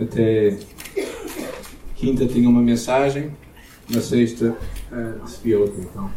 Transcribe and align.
Até 0.00 0.58
quinta 1.96 2.26
tinha 2.26 2.48
uma 2.48 2.60
mensagem, 2.60 3.30
na 3.88 4.00
sexta 4.00 4.56
uh, 4.90 5.22
recebi 5.22 5.54
outra. 5.54 5.80
Então 5.80 6.10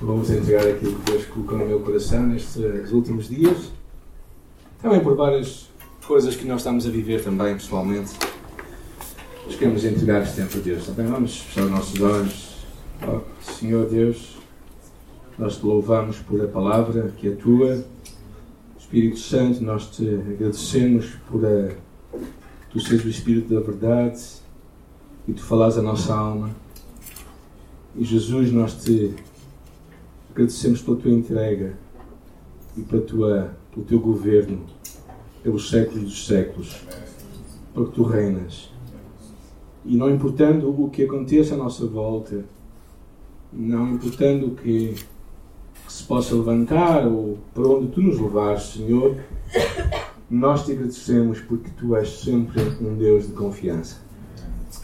vamos 0.00 0.30
entregar 0.30 0.66
aquilo 0.66 0.98
que 0.98 1.10
Deus 1.12 1.26
colocou 1.26 1.58
no 1.58 1.66
meu 1.66 1.80
coração 1.80 2.26
nestes 2.26 2.90
últimos 2.90 3.28
dias. 3.28 3.70
Também 4.80 5.00
por 5.00 5.14
várias 5.14 5.70
coisas 6.06 6.34
que 6.34 6.44
nós 6.44 6.60
estamos 6.60 6.86
a 6.86 6.90
viver 6.90 7.22
também 7.22 7.54
pessoalmente. 7.54 8.10
Mas 9.46 9.56
queremos 9.56 9.84
entregar 9.84 10.22
este 10.22 10.36
tempo 10.36 10.58
a 10.58 10.60
Deus. 10.60 10.86
Também 10.86 11.06
vamos 11.06 11.40
fechar 11.40 11.64
os 11.64 11.70
nossos 11.70 12.00
olhos. 12.00 12.52
Oh, 13.06 13.20
Senhor 13.42 13.88
Deus, 13.88 14.38
nós 15.38 15.56
te 15.56 15.66
louvamos 15.66 16.18
por 16.18 16.40
a 16.40 16.48
palavra 16.48 17.12
que 17.16 17.28
é 17.28 17.30
tua. 17.32 17.84
Espírito 18.78 19.18
Santo, 19.18 19.62
nós 19.62 19.86
te 19.86 20.08
agradecemos 20.08 21.06
por 21.30 21.44
a, 21.46 21.70
tu 22.72 22.80
seres 22.80 23.04
o 23.04 23.08
Espírito 23.08 23.54
da 23.54 23.60
verdade 23.60 24.20
e 25.28 25.32
tu 25.32 25.42
falas 25.44 25.78
a 25.78 25.82
nossa 25.82 26.14
alma. 26.14 26.50
E 27.94 28.04
Jesus, 28.04 28.50
nós 28.50 28.74
te 28.82 29.14
agradecemos 30.30 30.80
pela 30.80 30.96
tua 30.96 31.10
entrega 31.10 31.78
e 32.76 32.80
pela 32.82 33.02
tua, 33.02 33.56
pelo 33.72 33.84
teu 33.84 34.00
governo 34.00 34.64
pelos 35.42 35.68
séculos 35.68 36.04
dos 36.04 36.26
séculos, 36.26 36.76
porque 37.74 37.92
tu 37.94 38.04
reinas. 38.04 38.70
E 39.84 39.96
não 39.96 40.08
importando 40.08 40.70
o 40.70 40.88
que 40.88 41.02
aconteça 41.02 41.54
à 41.54 41.56
nossa 41.56 41.84
volta, 41.84 42.44
não 43.52 43.94
importando 43.94 44.46
o 44.46 44.54
que 44.54 44.94
que 45.84 45.92
se 45.92 46.04
possa 46.04 46.34
levantar 46.34 47.06
ou 47.06 47.38
para 47.52 47.66
onde 47.66 47.88
tu 47.88 48.00
nos 48.00 48.18
levares, 48.18 48.62
Senhor, 48.62 49.16
nós 50.32 50.64
te 50.64 50.72
agradecemos 50.72 51.40
porque 51.40 51.70
tu 51.76 51.94
és 51.94 52.08
sempre 52.20 52.62
um 52.80 52.94
Deus 52.96 53.26
de 53.26 53.32
confiança. 53.32 54.00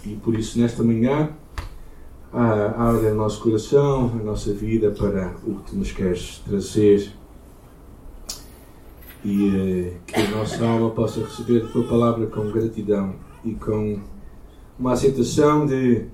E 0.05 0.15
por 0.17 0.39
isso, 0.39 0.59
nesta 0.59 0.83
manhã, 0.83 1.31
abre 2.31 3.07
o 3.07 3.15
nosso 3.15 3.43
coração, 3.43 4.13
a 4.21 4.23
nossa 4.23 4.53
vida 4.53 4.91
para 4.91 5.35
o 5.47 5.55
que 5.57 5.71
tu 5.71 5.77
nos 5.77 5.91
queres 5.91 6.43
trazer 6.47 7.11
e 9.25 9.49
eh, 9.49 9.97
que 10.07 10.21
a 10.21 10.31
nossa 10.31 10.65
alma 10.65 10.91
possa 10.91 11.21
receber 11.21 11.65
a 11.65 11.69
tua 11.69 11.85
palavra 11.85 12.27
com 12.27 12.51
gratidão 12.51 13.15
e 13.43 13.55
com 13.55 14.01
uma 14.79 14.93
aceitação 14.93 15.65
de 15.65 16.07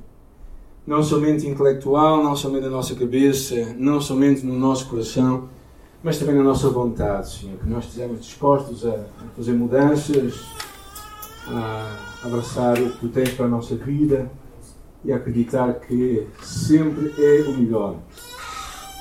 não 0.86 1.02
somente 1.02 1.46
intelectual, 1.46 2.22
não 2.22 2.36
somente 2.36 2.62
na 2.62 2.70
nossa 2.70 2.94
cabeça, 2.94 3.74
não 3.76 4.00
somente 4.00 4.46
no 4.46 4.56
nosso 4.56 4.88
coração, 4.88 5.48
mas 6.04 6.18
também 6.18 6.34
na 6.34 6.42
nossa 6.42 6.68
vontade, 6.68 7.30
Senhor, 7.30 7.58
que 7.58 7.66
nós 7.66 7.86
estejamos 7.86 8.20
dispostos 8.20 8.86
a 8.86 9.06
fazer 9.34 9.52
mudanças, 9.52 10.44
a 11.48 11.96
abraçar 12.22 12.78
o 12.78 12.90
que 12.90 12.98
tu 12.98 13.08
tens 13.08 13.30
para 13.30 13.46
a 13.46 13.48
nossa 13.48 13.74
vida 13.74 14.30
e 15.02 15.10
a 15.10 15.16
acreditar 15.16 15.72
que 15.80 16.26
sempre 16.42 17.12
é 17.18 17.40
o 17.48 17.56
melhor. 17.56 17.96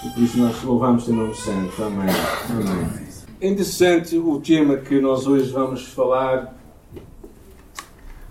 E 0.06 0.10
por 0.12 0.24
isso 0.24 0.38
nós 0.38 0.64
louvamos 0.64 1.04
teu 1.04 1.14
nome 1.14 1.36
santo. 1.36 1.84
Amém. 1.84 2.08
Amém. 2.50 3.08
É 3.42 3.50
interessante 3.50 4.18
o 4.18 4.40
tema 4.40 4.78
que 4.78 5.02
nós 5.02 5.28
hoje 5.28 5.52
vamos 5.52 5.86
falar 5.88 6.56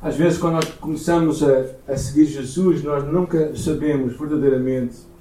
às 0.00 0.16
vezes, 0.16 0.36
quando 0.36 0.54
nós 0.54 0.68
começamos 0.80 1.44
a, 1.44 1.64
a 1.86 1.96
seguir 1.96 2.24
Jesus, 2.24 2.82
nós 2.82 3.04
nunca 3.04 3.54
sabemos 3.54 4.18
verdadeiramente. 4.18 5.11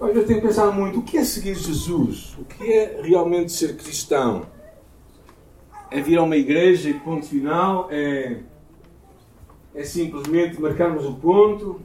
Às 0.00 0.12
vezes, 0.12 0.26
tenho 0.26 0.42
pensado 0.42 0.72
muito: 0.72 0.98
o 1.00 1.02
que 1.02 1.18
é 1.18 1.24
seguir 1.24 1.54
Jesus? 1.54 2.36
O 2.38 2.44
que 2.44 2.72
é 2.72 3.00
realmente 3.02 3.52
ser 3.52 3.76
cristão? 3.76 4.46
É 5.90 6.00
vir 6.00 6.18
a 6.18 6.22
uma 6.22 6.36
igreja 6.36 6.90
e 6.90 6.94
ponto 6.94 7.26
final? 7.26 7.88
É, 7.90 8.40
é 9.74 9.84
simplesmente 9.84 10.60
marcarmos 10.60 11.04
o 11.04 11.14
ponto? 11.14 11.80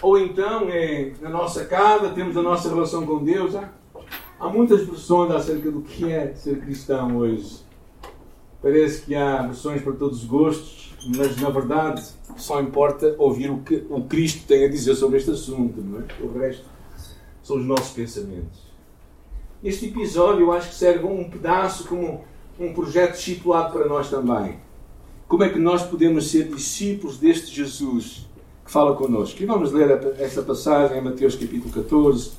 Ou 0.00 0.18
então 0.18 0.68
é 0.68 1.12
na 1.20 1.28
nossa 1.28 1.64
casa, 1.64 2.10
temos 2.10 2.36
a 2.36 2.42
nossa 2.42 2.68
relação 2.68 3.04
com 3.04 3.22
Deus? 3.22 3.54
Há, 3.54 3.70
há 4.38 4.48
muitas 4.48 4.84
versões 4.86 5.30
acerca 5.32 5.70
do 5.70 5.82
que 5.82 6.10
é 6.10 6.34
ser 6.34 6.60
cristão 6.60 7.16
hoje. 7.16 7.60
Parece 8.60 9.02
que 9.02 9.14
há 9.14 9.42
versões 9.42 9.82
para 9.82 9.92
todos 9.92 10.22
os 10.22 10.24
gostos 10.24 10.92
mas 11.06 11.36
na 11.40 11.50
verdade 11.50 12.02
só 12.36 12.60
importa 12.60 13.14
ouvir 13.18 13.50
o 13.50 13.58
que 13.58 13.84
o 13.90 14.02
Cristo 14.02 14.46
tem 14.46 14.64
a 14.64 14.68
dizer 14.68 14.94
sobre 14.94 15.18
este 15.18 15.30
assunto, 15.30 15.80
não 15.80 16.00
é? 16.00 16.04
O 16.22 16.38
resto 16.38 16.64
são 17.42 17.56
os 17.56 17.64
nossos 17.64 17.92
pensamentos. 17.92 18.72
Este 19.62 19.86
episódio 19.86 20.42
eu 20.42 20.52
acho 20.52 20.70
que 20.70 20.74
serve 20.74 21.04
um 21.04 21.28
pedaço 21.28 21.86
como 21.86 22.24
um 22.58 22.72
projeto 22.72 23.12
discipulado 23.12 23.72
para 23.72 23.86
nós 23.86 24.10
também. 24.10 24.58
Como 25.28 25.44
é 25.44 25.48
que 25.48 25.58
nós 25.58 25.82
podemos 25.82 26.30
ser 26.30 26.48
discípulos 26.48 27.18
deste 27.18 27.54
Jesus 27.54 28.28
que 28.64 28.70
fala 28.70 28.94
connosco? 28.94 29.42
E 29.42 29.46
vamos 29.46 29.72
ler 29.72 29.90
esta 30.18 30.42
passagem 30.42 30.98
em 30.98 31.00
Mateus 31.00 31.36
capítulo 31.36 31.72
14, 31.72 32.32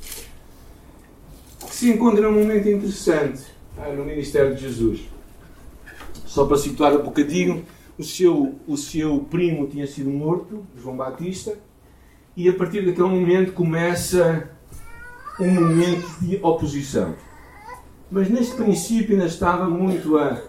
que 1.68 1.76
se 1.76 1.90
encontra 1.90 2.22
num 2.22 2.40
momento 2.40 2.70
interessante 2.70 3.44
ah, 3.78 3.90
no 3.90 4.06
ministério 4.06 4.56
de 4.56 4.62
Jesus. 4.62 5.02
Só 6.26 6.46
para 6.46 6.58
situar 6.58 6.96
um 6.96 7.04
bocadinho, 7.04 7.66
o 7.98 8.04
seu, 8.04 8.56
o 8.68 8.78
seu 8.78 9.20
primo 9.30 9.68
tinha 9.68 9.88
sido 9.88 10.10
morto, 10.10 10.66
João 10.78 10.98
Batista, 10.98 11.58
e 12.36 12.50
a 12.50 12.54
partir 12.54 12.86
daquele 12.86 13.08
momento 13.08 13.54
começa 13.54 14.52
um 15.40 15.54
momento 15.54 16.08
de 16.22 16.40
oposição. 16.42 17.16
Mas 18.12 18.30
neste 18.30 18.56
princípio 18.56 19.16
ainda 19.16 19.26
estava 19.26 19.68
muito 19.68 20.18
a, 20.18 20.42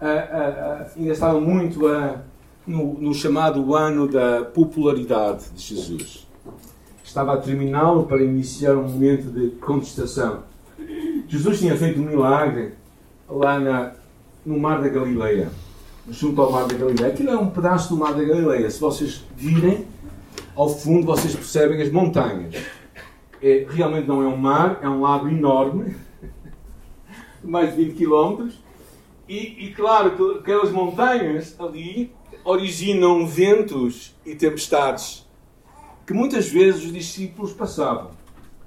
a, 0.00 0.08
a, 0.08 0.86
ainda 0.96 1.12
estava 1.12 1.40
muito 1.40 1.86
a, 1.86 2.22
no, 2.66 2.94
no, 2.94 3.14
chamado 3.14 3.74
ano 3.74 4.08
da 4.08 4.44
popularidade 4.44 5.44
de 5.54 5.62
Jesus. 5.62 6.26
Estava 7.04 7.34
a 7.34 7.36
terminá-lo 7.36 8.06
para 8.06 8.22
iniciar 8.22 8.74
um 8.76 8.88
momento 8.88 9.30
de 9.30 9.50
contestação. 9.56 10.42
Jesus 11.28 11.60
tinha 11.60 11.76
feito 11.76 12.00
um 12.00 12.04
milagre 12.04 12.72
lá 13.28 13.60
na, 13.60 13.92
no 14.44 14.58
Mar 14.58 14.80
da 14.80 14.88
Galileia 14.88 15.50
junto 16.10 16.40
ao 16.40 16.52
Mar 16.52 16.66
da 16.66 16.74
Galileia. 16.74 17.12
Aquilo 17.12 17.30
é 17.30 17.36
um 17.36 17.50
pedaço 17.50 17.90
do 17.90 17.96
Mar 17.96 18.14
da 18.14 18.22
Galileia. 18.22 18.70
Se 18.70 18.80
vocês 18.80 19.24
virem 19.36 19.86
ao 20.54 20.68
fundo, 20.68 21.06
vocês 21.06 21.34
percebem 21.34 21.80
as 21.80 21.90
montanhas. 21.90 22.54
É, 23.44 23.66
realmente 23.68 24.08
não 24.08 24.22
é 24.22 24.26
um 24.26 24.38
mar, 24.38 24.78
é 24.80 24.88
um 24.88 25.02
lago 25.02 25.28
enorme, 25.28 25.94
mais 27.44 27.76
de 27.76 27.84
20 27.84 27.98
km. 27.98 28.48
E, 29.28 29.66
e 29.66 29.74
claro 29.74 30.16
que 30.16 30.38
aquelas 30.38 30.72
montanhas 30.72 31.54
ali 31.60 32.10
originam 32.42 33.26
ventos 33.26 34.14
e 34.24 34.34
tempestades 34.34 35.26
que 36.06 36.14
muitas 36.14 36.48
vezes 36.48 36.84
os 36.84 36.92
discípulos 36.92 37.52
passavam. 37.52 38.12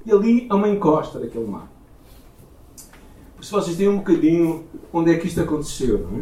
E 0.06 0.12
ali 0.12 0.46
é 0.48 0.54
uma 0.54 0.70
encosta 0.70 1.20
daquele 1.20 1.48
mar. 1.48 1.72
Se 3.42 3.52
vocês 3.52 3.76
têm 3.76 3.88
um 3.88 3.98
bocadinho 3.98 4.64
onde 4.94 5.12
é 5.12 5.18
que 5.18 5.26
isto 5.26 5.42
aconteceu, 5.42 6.08
não 6.08 6.20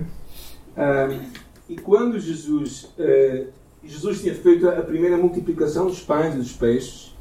é? 0.78 1.20
e 1.68 1.76
quando 1.76 2.18
Jesus, 2.18 2.86
uh, 2.98 3.48
Jesus 3.84 4.22
tinha 4.22 4.34
feito 4.34 4.70
a 4.70 4.82
primeira 4.82 5.18
multiplicação 5.18 5.88
dos 5.88 6.00
pães 6.00 6.36
e 6.36 6.38
dos 6.38 6.54
peixes, 6.54 7.15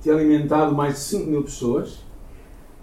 tinha 0.00 0.14
alimentado 0.14 0.74
mais 0.74 0.94
de 0.94 1.00
5 1.00 1.30
mil 1.30 1.42
pessoas, 1.42 1.94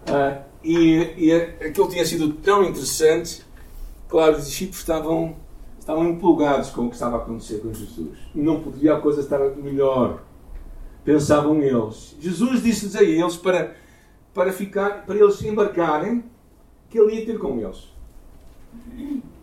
uh, 0.07 0.41
e, 0.63 1.13
e 1.17 1.33
aquilo 1.33 1.89
tinha 1.89 2.05
sido 2.05 2.33
tão 2.33 2.63
interessante, 2.63 3.44
claro, 4.09 4.38
os 4.38 4.47
discípulos 4.47 4.79
estavam, 4.79 5.35
estavam 5.79 6.09
empolgados 6.09 6.69
com 6.69 6.85
o 6.85 6.89
que 6.89 6.95
estava 6.95 7.17
a 7.17 7.19
acontecer 7.19 7.59
com 7.59 7.73
Jesus. 7.73 8.17
Não 8.35 8.61
podia 8.61 8.95
a 8.95 9.00
coisa 9.00 9.22
estar 9.22 9.39
melhor, 9.55 10.23
pensavam 11.03 11.61
eles. 11.61 12.16
Jesus 12.19 12.61
disse-lhes 12.61 12.95
a 12.95 13.03
eles 13.03 13.38
para, 13.38 13.75
para, 14.34 14.51
ficar, 14.51 15.05
para 15.05 15.16
eles 15.16 15.41
embarcarem, 15.41 16.23
que 16.89 16.99
ele 16.99 17.16
ia 17.16 17.25
ter 17.25 17.38
com 17.38 17.59
eles. 17.59 17.88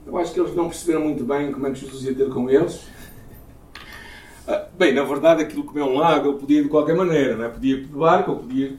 Eu 0.06 0.18
acho 0.18 0.32
que 0.32 0.40
eles 0.40 0.54
não 0.54 0.68
perceberam 0.68 1.00
muito 1.00 1.24
bem 1.24 1.52
como 1.52 1.66
é 1.66 1.70
que 1.70 1.80
Jesus 1.80 2.04
ia 2.04 2.14
ter 2.14 2.28
com 2.28 2.50
eles. 2.50 2.86
Ah, 4.46 4.66
bem, 4.76 4.92
na 4.92 5.04
verdade, 5.04 5.42
aquilo 5.42 5.64
como 5.64 5.78
é 5.78 5.84
um 5.84 5.96
lago, 5.96 6.28
eu 6.28 6.34
podia 6.34 6.62
de 6.62 6.68
qualquer 6.68 6.94
maneira, 6.94 7.36
não 7.36 7.44
é? 7.44 7.48
Podia 7.48 7.80
de 7.80 7.86
barco, 7.86 8.32
ou 8.32 8.38
podia 8.38 8.74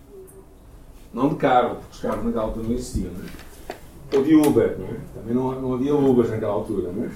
não 1.12 1.30
de 1.30 1.36
carro, 1.36 1.78
porque 1.78 1.94
os 1.94 2.00
carros 2.00 2.26
naquela 2.26 2.44
altura 2.44 2.68
não 2.68 2.74
existiam, 2.74 3.12
não 3.12 3.22
é? 3.22 4.18
Ou 4.18 4.24
de 4.24 4.36
Uber, 4.36 4.78
não 4.78 4.86
é? 4.86 4.98
Também 5.16 5.34
não, 5.34 5.62
não 5.62 5.74
havia 5.74 5.96
Uber 5.96 6.30
naquela 6.30 6.54
altura, 6.54 6.92
não 6.92 7.06
é? 7.06 7.10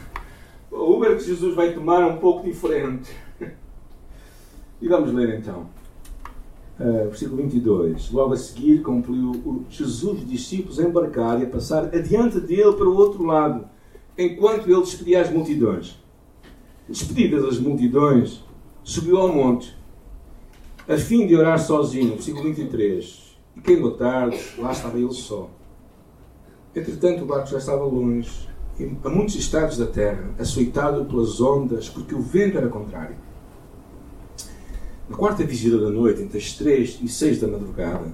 O 0.71 0.95
Uber 0.95 1.17
que 1.17 1.23
Jesus 1.23 1.53
vai 1.53 1.73
tomar 1.73 2.01
é 2.01 2.05
um 2.05 2.17
pouco 2.17 2.43
diferente. 2.43 3.11
E 4.81 4.87
vamos 4.87 5.11
ler 5.11 5.37
então. 5.37 5.67
Uh, 6.79 7.09
versículo 7.09 7.41
22. 7.41 8.11
Logo 8.11 8.33
a 8.33 8.37
seguir, 8.37 8.81
concluiu 8.81 9.65
Jesus 9.69 10.19
os 10.19 10.25
discípulos 10.25 10.79
a 10.79 10.83
embarcar 10.83 11.41
e 11.41 11.43
a 11.43 11.49
passar 11.49 11.93
adiante 11.93 12.39
dele 12.39 12.71
para 12.71 12.87
o 12.87 12.95
outro 12.95 13.25
lado 13.25 13.65
enquanto 14.17 14.69
ele 14.69 14.79
despedia 14.79 15.19
as 15.19 15.29
multidões. 15.29 15.99
Despedidas 16.89 17.45
as 17.45 17.59
multidões, 17.59 18.43
subiu 18.83 19.17
ao 19.19 19.31
monte, 19.31 19.77
a 20.87 20.97
fim 20.97 21.27
de 21.27 21.35
orar 21.35 21.59
sozinho. 21.59 22.13
Versículo 22.13 22.45
23. 22.45 23.37
E 23.55 23.61
caindo 23.61 23.89
a 23.89 23.95
tarde, 23.95 24.39
lá 24.57 24.71
estava 24.71 24.97
ele 24.97 25.13
só. 25.13 25.49
Entretanto, 26.75 27.23
o 27.23 27.27
barco 27.27 27.47
já 27.47 27.59
estava 27.59 27.83
longe 27.83 28.49
a 29.03 29.09
muitos 29.09 29.35
estados 29.35 29.77
da 29.77 29.85
terra, 29.85 30.33
açoitado 30.39 31.05
pelas 31.05 31.41
ondas, 31.41 31.89
porque 31.89 32.15
o 32.15 32.21
vento 32.21 32.57
era 32.57 32.69
contrário. 32.69 33.15
Na 35.09 35.17
quarta 35.17 35.43
vigília 35.43 35.79
da 35.79 35.89
noite, 35.89 36.21
entre 36.21 36.37
as 36.37 36.53
três 36.53 36.97
e 37.01 37.07
seis 37.07 37.39
da 37.39 37.47
madrugada, 37.47 38.13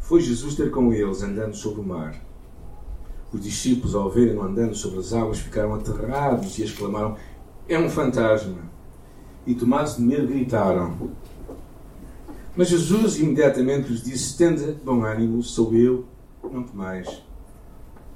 foi 0.00 0.20
Jesus 0.20 0.54
ter 0.54 0.70
com 0.70 0.92
eles 0.92 1.22
andando 1.22 1.54
sobre 1.54 1.80
o 1.80 1.84
mar. 1.84 2.20
Os 3.32 3.42
discípulos, 3.42 3.94
ao 3.94 4.08
verem-no 4.08 4.42
andando 4.42 4.74
sobre 4.74 5.00
as 5.00 5.12
águas, 5.12 5.40
ficaram 5.40 5.74
aterrados 5.74 6.58
e 6.58 6.62
exclamaram: 6.62 7.16
É 7.68 7.76
um 7.76 7.90
fantasma! 7.90 8.58
E 9.44 9.52
tomados 9.52 9.96
de 9.96 10.02
medo, 10.02 10.28
gritaram. 10.28 11.10
Mas 12.56 12.68
Jesus 12.68 13.18
imediatamente 13.18 13.88
lhes 13.88 14.04
disse: 14.04 14.38
Tende 14.38 14.72
bom 14.84 15.02
ânimo, 15.02 15.42
sou 15.42 15.74
eu, 15.74 16.04
não 16.44 16.62
temais. 16.62 17.22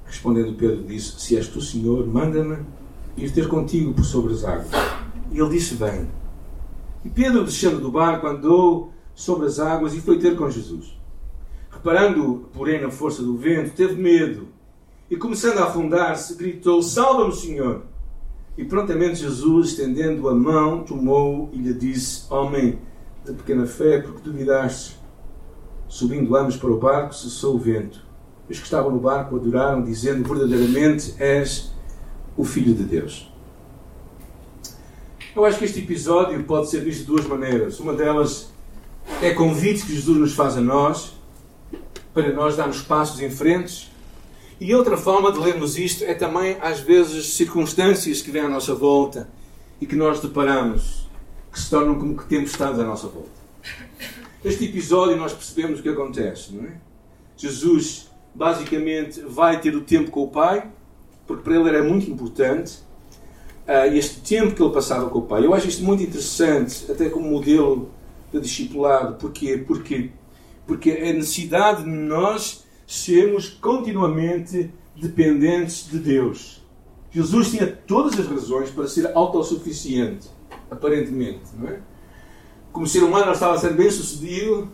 Respondendo 0.05 0.55
Pedro, 0.55 0.83
disse: 0.83 1.19
Se 1.19 1.35
és 1.35 1.49
tu, 1.49 1.59
Senhor, 1.59 2.07
manda-me 2.07 2.59
ir 3.17 3.29
ter 3.31 3.49
contigo 3.49 3.93
por 3.93 4.05
sobre 4.05 4.33
as 4.33 4.45
águas. 4.45 4.71
E 5.29 5.37
ele 5.37 5.49
disse: 5.49 5.75
Vem. 5.75 6.07
E 7.03 7.09
Pedro, 7.09 7.43
descendo 7.43 7.81
do 7.81 7.91
barco, 7.91 8.27
andou 8.27 8.93
sobre 9.13 9.47
as 9.47 9.59
águas 9.59 9.93
e 9.93 9.99
foi 9.99 10.17
ter 10.17 10.37
com 10.37 10.49
Jesus. 10.49 10.97
Reparando, 11.69 12.49
porém, 12.53 12.81
na 12.81 12.89
força 12.89 13.21
do 13.21 13.35
vento, 13.35 13.75
teve 13.75 14.01
medo 14.01 14.47
e, 15.09 15.17
começando 15.17 15.57
a 15.57 15.65
afundar-se, 15.65 16.35
gritou: 16.35 16.81
Salva-me, 16.81 17.35
Senhor! 17.35 17.91
E 18.57 18.65
prontamente 18.65 19.15
Jesus, 19.15 19.69
estendendo 19.69 20.27
a 20.27 20.35
mão, 20.35 20.83
tomou 20.83 21.49
e 21.53 21.57
lhe 21.57 21.73
disse: 21.73 22.31
Homem 22.31 22.79
de 23.25 23.33
pequena 23.33 23.65
fé, 23.65 24.01
porque 24.01 24.21
duvidaste? 24.21 24.99
Subindo 25.87 26.35
ambos 26.35 26.57
para 26.57 26.71
o 26.71 26.79
barco, 26.79 27.13
cessou 27.13 27.55
o 27.55 27.59
vento 27.59 28.11
os 28.51 28.59
que 28.59 28.65
estavam 28.65 28.91
no 28.91 28.99
barco 28.99 29.35
adoraram, 29.35 29.81
dizendo: 29.83 30.27
Verdadeiramente 30.27 31.15
és 31.17 31.71
o 32.35 32.43
Filho 32.43 32.73
de 32.73 32.83
Deus. 32.83 33.31
Eu 35.35 35.45
acho 35.45 35.57
que 35.59 35.65
este 35.65 35.79
episódio 35.79 36.43
pode 36.43 36.69
ser 36.69 36.81
visto 36.81 36.99
de 36.99 37.05
duas 37.05 37.25
maneiras. 37.25 37.79
Uma 37.79 37.93
delas 37.93 38.51
é 39.21 39.33
convite 39.33 39.85
que 39.85 39.93
Jesus 39.93 40.17
nos 40.17 40.33
faz 40.33 40.57
a 40.57 40.61
nós, 40.61 41.13
para 42.13 42.33
nós 42.33 42.57
darmos 42.57 42.81
passos 42.81 43.21
em 43.21 43.29
frente. 43.29 43.90
E 44.61 44.75
outra 44.75 44.95
forma 44.95 45.31
de 45.31 45.39
lermos 45.39 45.75
isto 45.75 46.03
é 46.03 46.13
também, 46.13 46.55
às 46.61 46.79
vezes, 46.79 47.33
circunstâncias 47.33 48.21
que 48.21 48.29
vêm 48.29 48.43
à 48.43 48.47
nossa 48.47 48.75
volta 48.75 49.27
e 49.81 49.87
que 49.87 49.95
nós 49.95 50.19
deparamos, 50.19 51.09
que 51.51 51.59
se 51.59 51.67
tornam 51.67 51.97
como 51.97 52.15
que 52.15 52.25
tempestades 52.25 52.79
à 52.79 52.83
nossa 52.83 53.07
volta. 53.07 53.31
Este 54.45 54.65
episódio 54.65 55.17
nós 55.17 55.33
percebemos 55.33 55.79
o 55.79 55.81
que 55.81 55.89
acontece, 55.89 56.53
não 56.53 56.65
é? 56.65 56.73
Jesus 57.35 58.11
basicamente 58.35 59.21
vai 59.21 59.59
ter 59.59 59.75
o 59.75 59.81
tempo 59.81 60.11
com 60.11 60.25
o 60.25 60.27
pai, 60.27 60.69
porque 61.25 61.41
para 61.41 61.55
ele 61.55 61.67
era 61.67 61.83
muito 61.83 62.07
importante 62.11 62.83
uh, 63.67 63.91
este 63.91 64.19
tempo 64.19 64.53
que 64.53 64.61
ele 64.61 64.71
passava 64.71 65.09
com 65.09 65.17
o 65.17 65.23
pai. 65.23 65.43
Eu 65.43 65.55
acho 65.55 65.67
isto 65.67 65.83
muito 65.83 66.03
interessante, 66.03 66.85
até 66.91 67.09
como 67.09 67.27
modelo 67.27 67.89
de 68.31 68.39
discipulado. 68.39 69.15
Porquê? 69.15 69.57
Porque, 69.57 70.11
porque 70.67 70.91
a 70.91 71.13
necessidade 71.13 71.83
de 71.83 71.89
nós 71.89 72.60
sermos 72.93 73.49
continuamente 73.49 74.71
dependentes 74.95 75.89
de 75.89 75.99
Deus. 75.99 76.61
Jesus 77.11 77.51
tinha 77.51 77.67
todas 77.67 78.19
as 78.19 78.27
razões 78.27 78.69
para 78.69 78.87
ser 78.87 79.11
autossuficiente, 79.15 80.29
aparentemente. 80.69 81.49
Não 81.57 81.69
é? 81.69 81.79
Como 82.71 82.87
ser 82.87 83.03
humano, 83.03 83.25
ele 83.25 83.31
estava 83.33 83.57
sendo 83.57 83.75
bem 83.75 83.91
sucedido, 83.91 84.69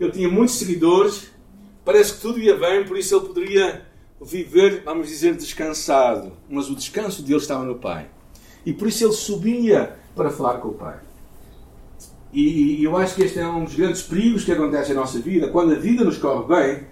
ele 0.00 0.10
tinha 0.10 0.28
muitos 0.28 0.56
seguidores, 0.56 1.30
Parece 1.86 2.14
que 2.14 2.20
tudo 2.20 2.40
ia 2.40 2.56
bem, 2.58 2.84
por 2.84 2.98
isso 2.98 3.14
ele 3.14 3.26
poderia 3.26 3.86
viver, 4.20 4.82
vamos 4.84 5.06
dizer, 5.06 5.36
descansado. 5.36 6.32
Mas 6.50 6.68
o 6.68 6.74
descanso 6.74 7.22
dele 7.22 7.38
estava 7.38 7.64
no 7.64 7.76
Pai. 7.76 8.08
E 8.66 8.72
por 8.72 8.88
isso 8.88 9.04
ele 9.04 9.12
subia 9.12 9.96
para 10.16 10.28
falar 10.28 10.54
com 10.54 10.70
o 10.70 10.74
Pai. 10.74 10.98
E, 12.32 12.82
eu 12.82 12.96
acho 12.96 13.14
que 13.14 13.22
este 13.22 13.38
é 13.38 13.46
um 13.46 13.62
dos 13.62 13.76
grandes 13.76 14.02
perigos 14.02 14.44
que 14.44 14.50
acontece 14.50 14.92
na 14.92 15.02
nossa 15.02 15.20
vida. 15.20 15.48
Quando 15.48 15.74
a 15.74 15.78
vida 15.78 16.02
nos 16.02 16.18
corre 16.18 16.48
bem, 16.48 16.86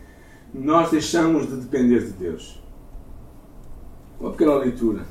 nós 0.54 0.90
deixamos 0.90 1.48
de 1.48 1.56
depender 1.56 2.00
de 2.04 2.12
Deus. 2.12 2.62
Uma 4.20 4.30
pequena 4.30 4.54
leitura. 4.54 5.04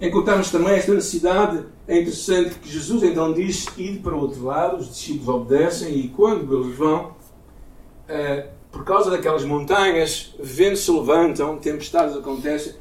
Encontramos 0.00 0.50
também 0.50 0.74
esta 0.74 0.94
necessidade. 0.94 1.64
É 1.86 2.00
interessante 2.00 2.58
que 2.58 2.68
Jesus 2.68 3.02
então 3.02 3.32
diz: 3.32 3.66
ir 3.76 3.98
para 3.98 4.14
o 4.14 4.20
outro 4.20 4.44
lado, 4.44 4.78
os 4.78 4.88
discípulos 4.88 5.28
obedecem, 5.28 5.96
e 5.98 6.08
quando 6.08 6.62
eles 6.62 6.76
vão, 6.76 7.10
uh, 7.10 8.48
por 8.72 8.84
causa 8.84 9.10
daquelas 9.10 9.44
montanhas, 9.44 10.34
ventos 10.40 10.80
se 10.80 10.90
levantam, 10.90 11.58
tempestades 11.58 12.16
acontecem, 12.16 12.74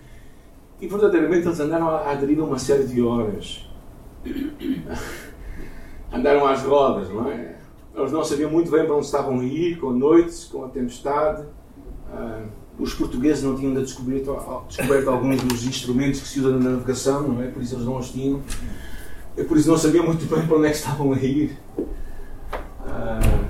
e 0.80 0.88
verdadeiramente 0.88 1.48
eles 1.48 1.60
andaram 1.60 1.90
a 1.90 2.12
aderir 2.12 2.40
a 2.40 2.44
uma 2.44 2.60
série 2.60 2.86
de 2.86 3.02
horas. 3.02 3.66
andaram 6.12 6.48
às 6.48 6.64
rodas, 6.64 7.10
não 7.10 7.30
é? 7.30 7.55
Eles 7.96 8.12
não 8.12 8.24
sabiam 8.24 8.52
muito 8.52 8.70
bem 8.70 8.86
para 8.86 8.96
onde 8.96 9.06
estavam 9.06 9.40
a 9.40 9.44
ir, 9.44 9.80
com 9.80 9.90
a 9.90 9.94
noite, 9.94 10.48
com 10.52 10.66
a 10.66 10.68
tempestade. 10.68 11.44
Uh, 12.12 12.46
os 12.78 12.94
portugueses 12.94 13.42
não 13.42 13.56
tinham 13.56 13.70
ainda 13.70 13.82
descoberto, 13.82 14.38
descoberto 14.68 15.10
alguns 15.10 15.42
dos 15.42 15.66
instrumentos 15.66 16.20
que 16.20 16.28
se 16.28 16.42
usam 16.42 16.60
na 16.60 16.72
navegação, 16.72 17.26
não 17.26 17.42
é? 17.42 17.48
Por 17.48 17.62
isso 17.62 17.76
eles 17.76 17.86
não 17.86 17.98
os 17.98 18.12
tinham. 18.12 18.42
E 19.38 19.44
por 19.46 19.58
isso 19.58 19.70
não 19.70 19.78
sabiam 19.78 20.06
muito 20.06 20.26
bem 20.26 20.46
para 20.46 20.58
onde 20.58 20.68
é 20.68 20.70
que 20.72 20.76
estavam 20.76 21.14
a 21.14 21.18
ir. 21.18 21.58
Uh, 21.78 23.46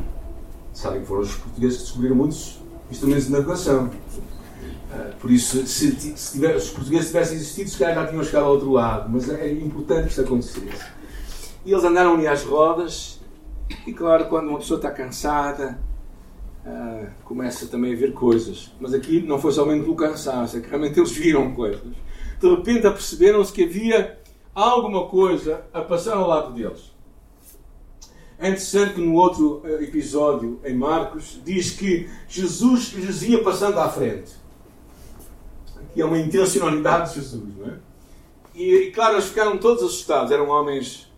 sabem 0.74 1.02
que 1.02 1.08
foram 1.08 1.22
os 1.22 1.36
portugueses 1.36 1.78
que 1.78 1.84
descobriram 1.86 2.16
muitos 2.16 2.60
instrumentos 2.92 3.26
de 3.26 3.32
navegação. 3.32 3.86
Uh, 3.86 5.16
por 5.20 5.32
isso, 5.32 5.66
se, 5.66 5.92
se, 5.92 6.32
tiver, 6.34 6.60
se, 6.60 6.68
os 6.68 6.70
portugueses 6.70 7.08
tivessem 7.08 7.36
existido, 7.36 7.70
se 7.72 7.80
calhar 7.80 7.96
já 7.96 8.08
tinham 8.08 8.24
chegado 8.24 8.46
ao 8.46 8.52
outro 8.52 8.72
lado. 8.72 9.10
Mas 9.10 9.28
é 9.28 9.52
importante 9.52 10.04
que 10.04 10.10
isto 10.10 10.22
acontecesse. 10.22 10.86
E 11.66 11.72
eles 11.72 11.84
andaram 11.84 12.14
ali 12.14 12.28
às 12.28 12.44
rodas, 12.44 13.15
e 13.86 13.94
claro, 13.94 14.26
quando 14.28 14.50
uma 14.50 14.60
pessoa 14.60 14.78
está 14.78 14.92
cansada, 14.92 15.80
uh, 16.66 17.08
começa 17.24 17.68
também 17.68 17.94
a 17.94 17.96
ver 17.96 18.14
coisas. 18.14 18.72
Mas 18.80 18.94
aqui 18.94 19.22
não 19.22 19.40
foi 19.40 19.52
somente 19.52 19.84
pelo 19.84 19.96
cansaço, 19.96 20.58
é 20.58 20.62
que 20.62 20.70
realmente 20.70 21.00
eles 21.00 21.12
viram 21.12 21.54
coisas. 21.54 21.82
De 22.40 22.50
repente 22.50 22.86
aperceberam-se 22.86 23.52
que 23.52 23.64
havia 23.64 24.20
alguma 24.54 25.08
coisa 25.08 25.66
a 25.74 25.82
passar 25.82 26.16
ao 26.16 26.28
lado 26.28 26.54
deles. 26.54 26.94
É 28.38 28.48
interessante 28.48 28.96
que 28.96 29.02
no 29.02 29.14
outro 29.14 29.62
eh, 29.64 29.84
episódio, 29.84 30.60
em 30.66 30.76
Marcos, 30.76 31.40
diz 31.46 31.72
que 31.72 32.10
Jesus 32.28 32.92
lhes 32.94 33.24
ia 33.24 33.42
passando 33.42 33.80
à 33.80 33.88
frente. 33.88 34.34
Aqui 35.78 36.02
é 36.02 36.06
uma 36.06 36.18
intencionalidade 36.18 37.14
de 37.14 37.22
Jesus, 37.22 37.56
não 37.58 37.68
é? 37.68 37.78
E, 38.54 38.74
e 38.74 38.92
claro, 38.92 39.16
eles 39.16 39.26
ficaram 39.26 39.58
todos 39.58 39.82
assustados. 39.84 40.32
Eram 40.32 40.50
homens, 40.50 41.10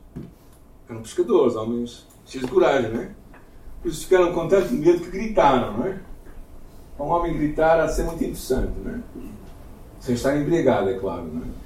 eram 0.88 1.02
pescadores, 1.02 1.56
homens 1.56 2.06
cheios 2.28 2.46
de 2.46 2.52
coragem, 2.52 2.92
não 2.92 3.02
é? 3.02 3.10
Eles 3.84 4.04
ficaram 4.04 4.34
com 4.34 4.48
tanto 4.48 4.74
medo 4.74 5.00
que 5.00 5.10
gritaram, 5.10 5.78
não 5.78 5.86
é? 5.86 6.00
Um 7.00 7.06
homem 7.06 7.38
gritar 7.38 7.86
de 7.86 7.96
ser 7.96 8.04
muito 8.04 8.24
interessante, 8.24 8.74
não 8.84 8.92
é? 8.92 9.00
Sem 10.00 10.16
estar 10.16 10.38
embriagado, 10.38 10.90
é 10.90 11.00
claro, 11.00 11.24
não 11.24 11.42
é? 11.42 11.58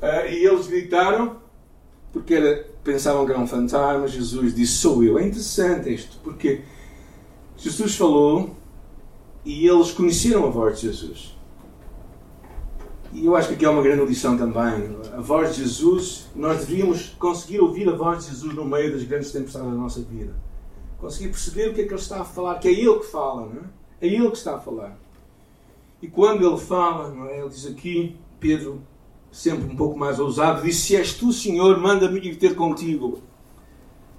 Uh, 0.00 0.30
e 0.30 0.46
eles 0.46 0.66
gritaram 0.68 1.36
porque 2.12 2.34
era, 2.34 2.64
pensavam 2.84 3.26
que 3.26 3.32
era 3.32 3.40
um 3.40 3.46
fantasma. 3.46 4.06
Jesus 4.06 4.54
disse: 4.54 4.74
Sou 4.74 5.02
eu. 5.02 5.18
É 5.18 5.26
interessante 5.26 5.92
isto, 5.92 6.18
porque 6.22 6.62
Jesus 7.56 7.96
falou 7.96 8.56
e 9.44 9.66
eles 9.66 9.90
conheceram 9.90 10.46
a 10.46 10.50
voz 10.50 10.80
de 10.80 10.86
Jesus. 10.86 11.37
E 13.12 13.24
eu 13.24 13.34
acho 13.34 13.48
que 13.48 13.54
aqui 13.54 13.64
é 13.64 13.68
uma 13.68 13.82
grande 13.82 14.04
lição 14.04 14.36
também. 14.36 14.96
A 15.16 15.20
voz 15.20 15.54
de 15.54 15.62
Jesus, 15.62 16.26
nós 16.36 16.60
deveríamos 16.60 17.10
conseguir 17.18 17.60
ouvir 17.60 17.88
a 17.88 17.96
voz 17.96 18.24
de 18.24 18.30
Jesus 18.30 18.54
no 18.54 18.64
meio 18.64 18.92
das 18.92 19.02
grandes 19.02 19.32
tempestades 19.32 19.68
da 19.68 19.74
nossa 19.74 20.00
vida. 20.02 20.34
Conseguir 20.98 21.28
perceber 21.28 21.70
o 21.70 21.74
que 21.74 21.82
é 21.82 21.84
que 21.84 21.90
Ele 21.92 22.00
está 22.00 22.20
a 22.20 22.24
falar, 22.24 22.58
que 22.58 22.68
é 22.68 22.72
Ele 22.72 22.98
que 22.98 23.06
fala, 23.06 23.46
não 23.46 23.62
é? 23.62 23.64
É 24.00 24.06
Ele 24.06 24.30
que 24.30 24.36
está 24.36 24.56
a 24.56 24.58
falar. 24.58 24.98
E 26.02 26.08
quando 26.08 26.46
Ele 26.46 26.58
fala, 26.58 27.08
não 27.08 27.26
é? 27.26 27.40
Ele 27.40 27.48
diz 27.48 27.66
aqui, 27.66 28.16
Pedro 28.38 28.82
sempre 29.30 29.72
um 29.72 29.76
pouco 29.76 29.98
mais 29.98 30.18
ousado, 30.18 30.62
disse: 30.62 30.88
Se 30.88 30.96
és 30.96 31.14
tu, 31.14 31.32
Senhor, 31.32 31.78
manda-me 31.78 32.18
ir 32.20 32.36
ter 32.36 32.54
contigo 32.54 33.20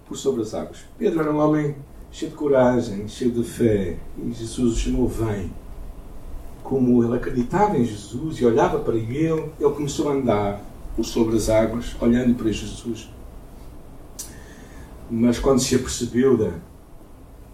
por 0.06 0.18
sobre 0.18 0.42
as 0.42 0.54
águas. 0.54 0.80
Pedro 0.98 1.20
era 1.22 1.32
um 1.32 1.40
homem 1.40 1.76
cheio 2.12 2.32
de 2.32 2.38
coragem, 2.38 3.08
cheio 3.08 3.32
de 3.32 3.44
fé, 3.44 3.98
e 4.18 4.32
Jesus 4.32 4.74
o 4.74 4.80
chamou: 4.80 5.08
Vem. 5.08 5.52
Como 6.70 7.04
ele 7.04 7.16
acreditava 7.16 7.76
em 7.76 7.84
Jesus 7.84 8.38
e 8.38 8.46
olhava 8.46 8.78
para 8.78 8.94
ele, 8.94 9.52
ele 9.60 9.74
começou 9.74 10.08
a 10.08 10.14
andar 10.14 10.62
sobre 11.02 11.36
as 11.36 11.50
águas, 11.50 11.96
olhando 12.00 12.36
para 12.36 12.52
Jesus. 12.52 13.10
Mas 15.10 15.40
quando 15.40 15.60
se 15.60 15.74
apercebeu 15.74 16.38
da, 16.38 16.50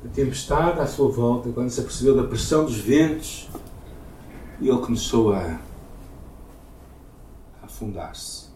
da 0.03 0.09
tempestade 0.13 0.81
à 0.81 0.85
sua 0.85 1.09
volta, 1.09 1.49
quando 1.53 1.69
se 1.69 1.79
apercebeu 1.79 2.13
da 2.13 2.25
pressão 2.25 2.65
dos 2.65 2.75
ventos, 2.75 3.49
ele 4.59 4.77
começou 4.79 5.31
a 5.31 5.61
afundar-se. 7.63 8.49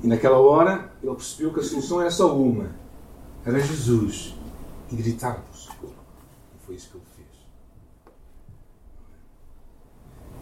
E 0.00 0.06
naquela 0.06 0.38
hora 0.38 0.92
ele 1.02 1.12
percebeu 1.12 1.52
que 1.52 1.58
a 1.58 1.64
solução 1.64 2.00
era 2.00 2.10
só 2.12 2.36
uma: 2.36 2.70
era 3.44 3.58
Jesus. 3.58 4.32
E 4.92 4.94
gritar 4.94 5.40
por 5.40 5.56
socorro. 5.56 6.04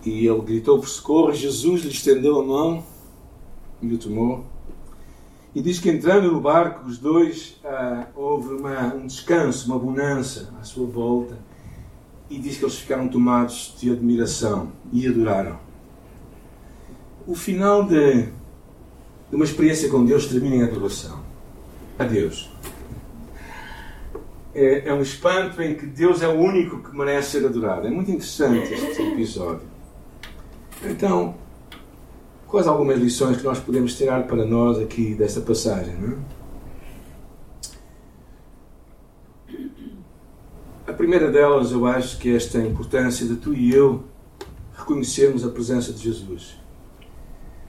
E 0.05 0.27
ele 0.27 0.41
gritou 0.41 0.79
por 0.79 0.89
socorro. 0.89 1.33
Jesus 1.33 1.83
lhe 1.83 1.91
estendeu 1.91 2.41
a 2.41 2.45
mão 2.45 2.85
e 3.81 3.93
o 3.93 3.99
tomou. 3.99 4.45
E 5.55 5.61
diz 5.61 5.79
que 5.79 5.91
entrando 5.91 6.33
no 6.33 6.41
barco, 6.41 6.89
os 6.89 6.97
dois, 6.99 7.61
ah, 7.65 8.07
houve 8.17 8.55
uma, 8.55 8.95
um 8.95 9.07
descanso, 9.07 9.67
uma 9.67 9.79
bonança 9.79 10.53
à 10.59 10.65
sua 10.65 10.87
volta. 10.87 11.39
E 12.31 12.39
diz 12.39 12.57
que 12.57 12.65
eles 12.65 12.79
ficaram 12.79 13.09
tomados 13.09 13.75
de 13.79 13.91
admiração 13.91 14.73
e 14.91 15.07
adoraram. 15.07 15.59
O 17.27 17.35
final 17.35 17.85
de, 17.85 18.23
de 18.23 19.37
uma 19.37 19.45
experiência 19.45 19.91
com 19.91 20.05
Deus 20.05 20.27
termina 20.27 20.57
em 20.57 20.63
adoração. 20.63 21.21
A 21.99 22.05
Deus. 22.05 22.51
É, 24.55 24.89
é 24.89 24.95
um 24.95 25.03
espanto 25.03 25.61
em 25.61 25.75
que 25.75 25.85
Deus 25.85 26.23
é 26.23 26.29
o 26.29 26.39
único 26.39 26.83
que 26.83 26.97
merece 26.97 27.33
ser 27.33 27.47
adorado. 27.47 27.87
É 27.87 27.91
muito 27.91 28.11
interessante 28.11 28.73
este 28.73 29.03
episódio. 29.03 29.72
Então, 30.85 31.35
Quais 32.53 32.67
algumas 32.67 32.99
lições 32.99 33.39
que 33.39 33.45
nós 33.45 33.59
podemos 33.59 33.97
tirar 33.97 34.27
para 34.27 34.45
nós 34.45 34.79
aqui 34.79 35.15
desta 35.15 35.41
passagem? 35.41 35.97
Não 35.97 36.13
é? 36.13 36.17
A 40.87 40.93
primeira 40.93 41.31
delas, 41.31 41.73
eu 41.73 41.87
acho 41.87 42.19
que 42.19 42.31
é 42.31 42.37
esta 42.37 42.59
importância 42.59 43.27
de 43.27 43.37
tu 43.37 43.55
e 43.55 43.73
eu 43.73 44.05
reconhecermos 44.77 45.47
a 45.47 45.49
presença 45.49 45.95
de 45.95 46.03
Jesus, 46.03 46.59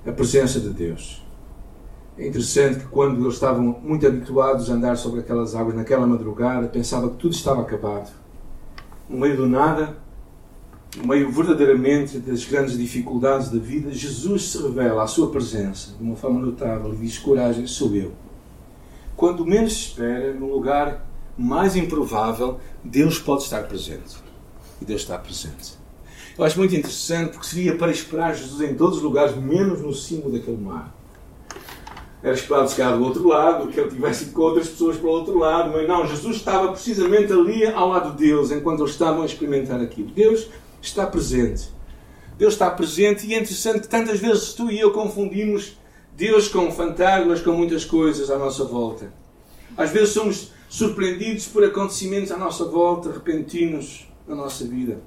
a 0.06 0.12
presença 0.12 0.60
de 0.60 0.72
Deus. 0.72 1.26
É 2.18 2.28
interessante 2.28 2.80
que 2.80 2.88
quando 2.88 3.22
eles 3.22 3.36
estavam 3.36 3.80
muito 3.82 4.06
habituados 4.06 4.70
a 4.70 4.74
andar 4.74 4.98
sobre 4.98 5.22
aquelas 5.22 5.56
águas 5.56 5.76
naquela 5.76 6.06
madrugada, 6.06 6.68
pensava 6.68 7.10
que 7.10 7.16
tudo 7.16 7.34
estava 7.34 7.62
acabado. 7.62 8.12
No 9.08 9.18
meio 9.18 9.38
do 9.38 9.48
nada, 9.48 9.96
no 10.96 11.08
meio 11.08 11.32
verdadeiramente 11.32 12.20
das 12.20 12.46
grandes 12.46 12.78
dificuldades 12.78 13.50
da 13.50 13.60
vida, 13.60 13.92
Jesus 13.92 14.52
se 14.52 14.62
revela 14.62 15.04
à 15.04 15.08
sua 15.08 15.30
presença 15.30 15.96
de 15.98 16.04
uma 16.04 16.16
forma 16.16 16.40
notável 16.40 16.94
e 16.94 16.98
diz: 16.98 17.18
Coragem, 17.18 17.66
sou 17.66 17.96
eu. 17.96 18.12
Quando 19.16 19.46
menos 19.46 19.74
se 19.74 19.80
espera, 19.90 20.34
no 20.34 20.52
lugar 20.52 21.08
mais 21.38 21.76
improvável, 21.76 22.60
Deus 22.84 23.20
pode 23.20 23.44
estar 23.44 23.64
presente. 23.64 24.18
E 24.82 24.86
Deus 24.86 25.02
está 25.02 25.18
presente. 25.18 25.78
Eu 26.38 26.44
acho 26.44 26.58
muito 26.58 26.76
interessante 26.76 27.32
porque 27.32 27.48
seria 27.48 27.76
para 27.76 27.92
esperar 27.92 28.36
Jesus 28.36 28.60
em 28.62 28.76
todos 28.76 28.98
os 28.98 29.04
lugares, 29.04 29.36
menos 29.36 29.82
no 29.82 29.94
cimo 29.94 30.32
daquele 30.32 30.58
mar. 30.58 30.94
Era 32.24 32.34
esperado 32.34 32.72
chegar 32.72 32.96
do 32.96 33.04
outro 33.04 33.28
lado, 33.28 33.68
que 33.68 33.80
ele 33.80 33.90
tivesse 33.90 34.28
com 34.28 34.42
outras 34.42 34.70
pessoas 34.70 34.98
para 34.98 35.08
o 35.08 35.12
outro 35.12 35.38
lado, 35.38 35.72
mas 35.72 35.88
não, 35.88 36.08
Jesus 36.08 36.38
estava 36.38 36.72
precisamente 36.72 37.32
ali 37.32 37.66
ao 37.68 37.90
lado 37.90 38.12
de 38.12 38.26
Deus, 38.28 38.50
enquanto 38.50 38.80
eles 38.80 38.94
estavam 38.94 39.24
a 39.24 39.26
experimentar 39.26 39.80
aquilo. 39.82 40.10
Deus 40.10 40.48
está 40.88 41.08
presente. 41.08 41.70
Deus 42.38 42.54
está 42.54 42.70
presente 42.70 43.26
e 43.26 43.34
é 43.34 43.38
interessante 43.38 43.82
que 43.82 43.88
tantas 43.88 44.20
vezes 44.20 44.54
tu 44.54 44.70
e 44.70 44.80
eu 44.80 44.92
confundimos 44.92 45.78
Deus 46.16 46.48
com 46.48 46.72
fantasmas, 46.72 47.42
com 47.42 47.54
muitas 47.54 47.86
coisas 47.86 48.30
à 48.30 48.38
nossa 48.38 48.64
volta. 48.64 49.12
Às 49.78 49.90
vezes 49.92 50.10
somos 50.10 50.52
surpreendidos 50.70 51.48
por 51.48 51.64
acontecimentos 51.64 52.32
à 52.32 52.38
nossa 52.38 52.66
volta, 52.66 53.12
repentinos 53.12 54.08
na 54.28 54.36
nossa 54.36 54.66
vida. 54.66 55.02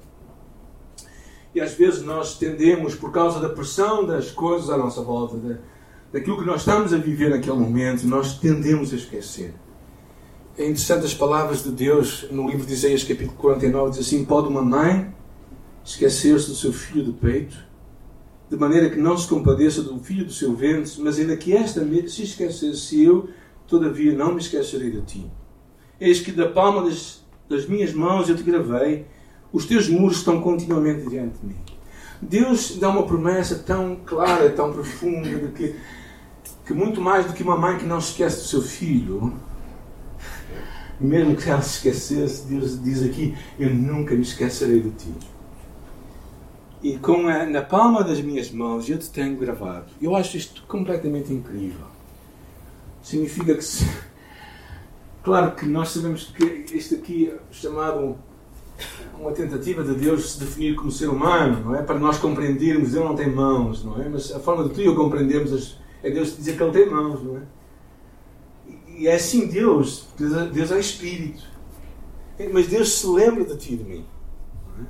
E 1.53 1.61
às 1.61 1.73
vezes 1.73 2.03
nós 2.03 2.37
tendemos, 2.37 2.95
por 2.95 3.11
causa 3.11 3.39
da 3.39 3.49
pressão 3.49 4.05
das 4.05 4.31
coisas 4.31 4.69
à 4.69 4.77
nossa 4.77 5.01
volta, 5.01 5.37
da, 5.37 5.57
daquilo 6.11 6.39
que 6.39 6.45
nós 6.45 6.61
estamos 6.61 6.93
a 6.93 6.97
viver 6.97 7.29
naquele 7.29 7.57
momento, 7.57 8.05
nós 8.05 8.37
tendemos 8.37 8.93
a 8.93 8.95
esquecer. 8.95 9.53
É 10.57 10.63
interessante 10.63 11.05
as 11.05 11.13
palavras 11.13 11.63
de 11.63 11.71
Deus 11.71 12.25
no 12.31 12.49
livro 12.49 12.65
de 12.65 12.73
Isaías, 12.73 13.03
capítulo 13.03 13.37
49, 13.37 13.91
diz 13.91 13.99
assim: 13.99 14.25
Pode 14.25 14.47
uma 14.47 14.61
mãe 14.61 15.13
esquecer-se 15.87 16.49
do 16.49 16.55
seu 16.55 16.73
filho 16.73 17.05
do 17.05 17.13
peito, 17.13 17.57
de 18.49 18.57
maneira 18.57 18.89
que 18.89 18.97
não 18.97 19.17
se 19.17 19.25
compadeça 19.25 19.81
do 19.81 19.97
filho 19.99 20.25
do 20.25 20.33
seu 20.33 20.53
ventre, 20.53 20.91
mas 20.99 21.17
ainda 21.17 21.37
que 21.37 21.53
esta 21.53 21.81
se 22.07 22.23
esquecesse, 22.23 23.03
eu, 23.03 23.29
todavia, 23.65 24.13
não 24.13 24.33
me 24.33 24.41
esquecerei 24.41 24.91
de 24.91 25.01
ti. 25.01 25.31
Eis 25.99 26.19
que 26.19 26.33
da 26.33 26.49
palma 26.49 26.83
das, 26.83 27.25
das 27.49 27.65
minhas 27.65 27.93
mãos 27.93 28.27
eu 28.27 28.35
te 28.35 28.43
gravei, 28.43 29.05
os 29.51 29.65
teus 29.65 29.87
muros 29.87 30.17
estão 30.17 30.41
continuamente 30.41 31.09
diante 31.09 31.39
de 31.39 31.47
mim. 31.47 31.59
Deus 32.21 32.77
dá 32.77 32.89
uma 32.89 33.03
promessa 33.03 33.55
tão 33.55 33.95
clara, 34.05 34.49
tão 34.49 34.73
profunda, 34.73 35.29
de 35.29 35.47
que, 35.53 35.75
que 36.65 36.73
muito 36.73 36.99
mais 36.99 37.25
do 37.25 37.33
que 37.33 37.43
uma 37.43 37.57
mãe 37.57 37.77
que 37.77 37.85
não 37.85 38.01
se 38.01 38.11
esquece 38.11 38.37
do 38.41 38.47
seu 38.47 38.61
filho, 38.61 39.33
mesmo 40.99 41.35
que 41.35 41.49
ela 41.49 41.61
se 41.61 41.77
esquecesse, 41.77 42.45
Deus 42.47 42.81
diz 42.83 43.03
aqui: 43.03 43.37
Eu 43.57 43.73
nunca 43.73 44.15
me 44.15 44.21
esquecerei 44.21 44.81
de 44.81 44.89
ti 44.91 45.13
e 46.81 46.97
com 46.97 47.27
a, 47.27 47.45
na 47.45 47.61
palma 47.61 48.03
das 48.03 48.21
minhas 48.21 48.51
mãos 48.51 48.89
eu 48.89 48.97
te 48.97 49.09
tenho 49.09 49.35
gravado. 49.37 49.87
Eu 50.01 50.15
acho 50.15 50.37
isto 50.37 50.63
completamente 50.67 51.33
incrível. 51.33 51.85
Significa 53.01 53.55
que, 53.55 53.63
se, 53.63 53.89
claro 55.23 55.55
que 55.55 55.65
nós 55.65 55.89
sabemos 55.89 56.25
que 56.25 56.65
isto 56.75 56.95
aqui 56.95 57.29
é 57.29 57.39
chamado 57.51 58.17
uma 59.19 59.31
tentativa 59.31 59.83
de 59.83 59.95
Deus 59.95 60.33
se 60.33 60.39
definir 60.39 60.75
como 60.75 60.91
ser 60.91 61.09
humano, 61.09 61.65
não 61.65 61.75
é? 61.75 61.81
Para 61.81 61.97
nós 61.97 62.19
compreendermos, 62.19 62.93
Ele 62.93 63.03
não 63.03 63.15
tem 63.15 63.29
mãos, 63.29 63.83
não 63.83 63.99
é? 64.01 64.07
Mas 64.07 64.31
a 64.31 64.39
forma 64.39 64.63
de 64.65 64.69
tu 64.69 64.81
e 64.81 64.85
eu 64.85 64.95
compreendermos 64.95 65.79
é 66.03 66.11
Deus 66.11 66.35
dizer 66.35 66.55
que 66.55 66.63
Ele 66.63 66.71
tem 66.71 66.89
mãos, 66.89 67.23
não 67.23 67.37
é? 67.37 67.41
E 68.87 69.07
é 69.07 69.15
assim 69.15 69.47
Deus, 69.47 70.07
Deus 70.17 70.71
é 70.71 70.79
Espírito. 70.79 71.43
Mas 72.51 72.67
Deus 72.67 72.93
se 72.93 73.07
lembra 73.07 73.43
de 73.45 73.57
ti 73.57 73.73
e 73.73 73.77
de 73.77 73.83
mim. 73.83 74.05
Não 74.77 74.83
é? 74.83 74.87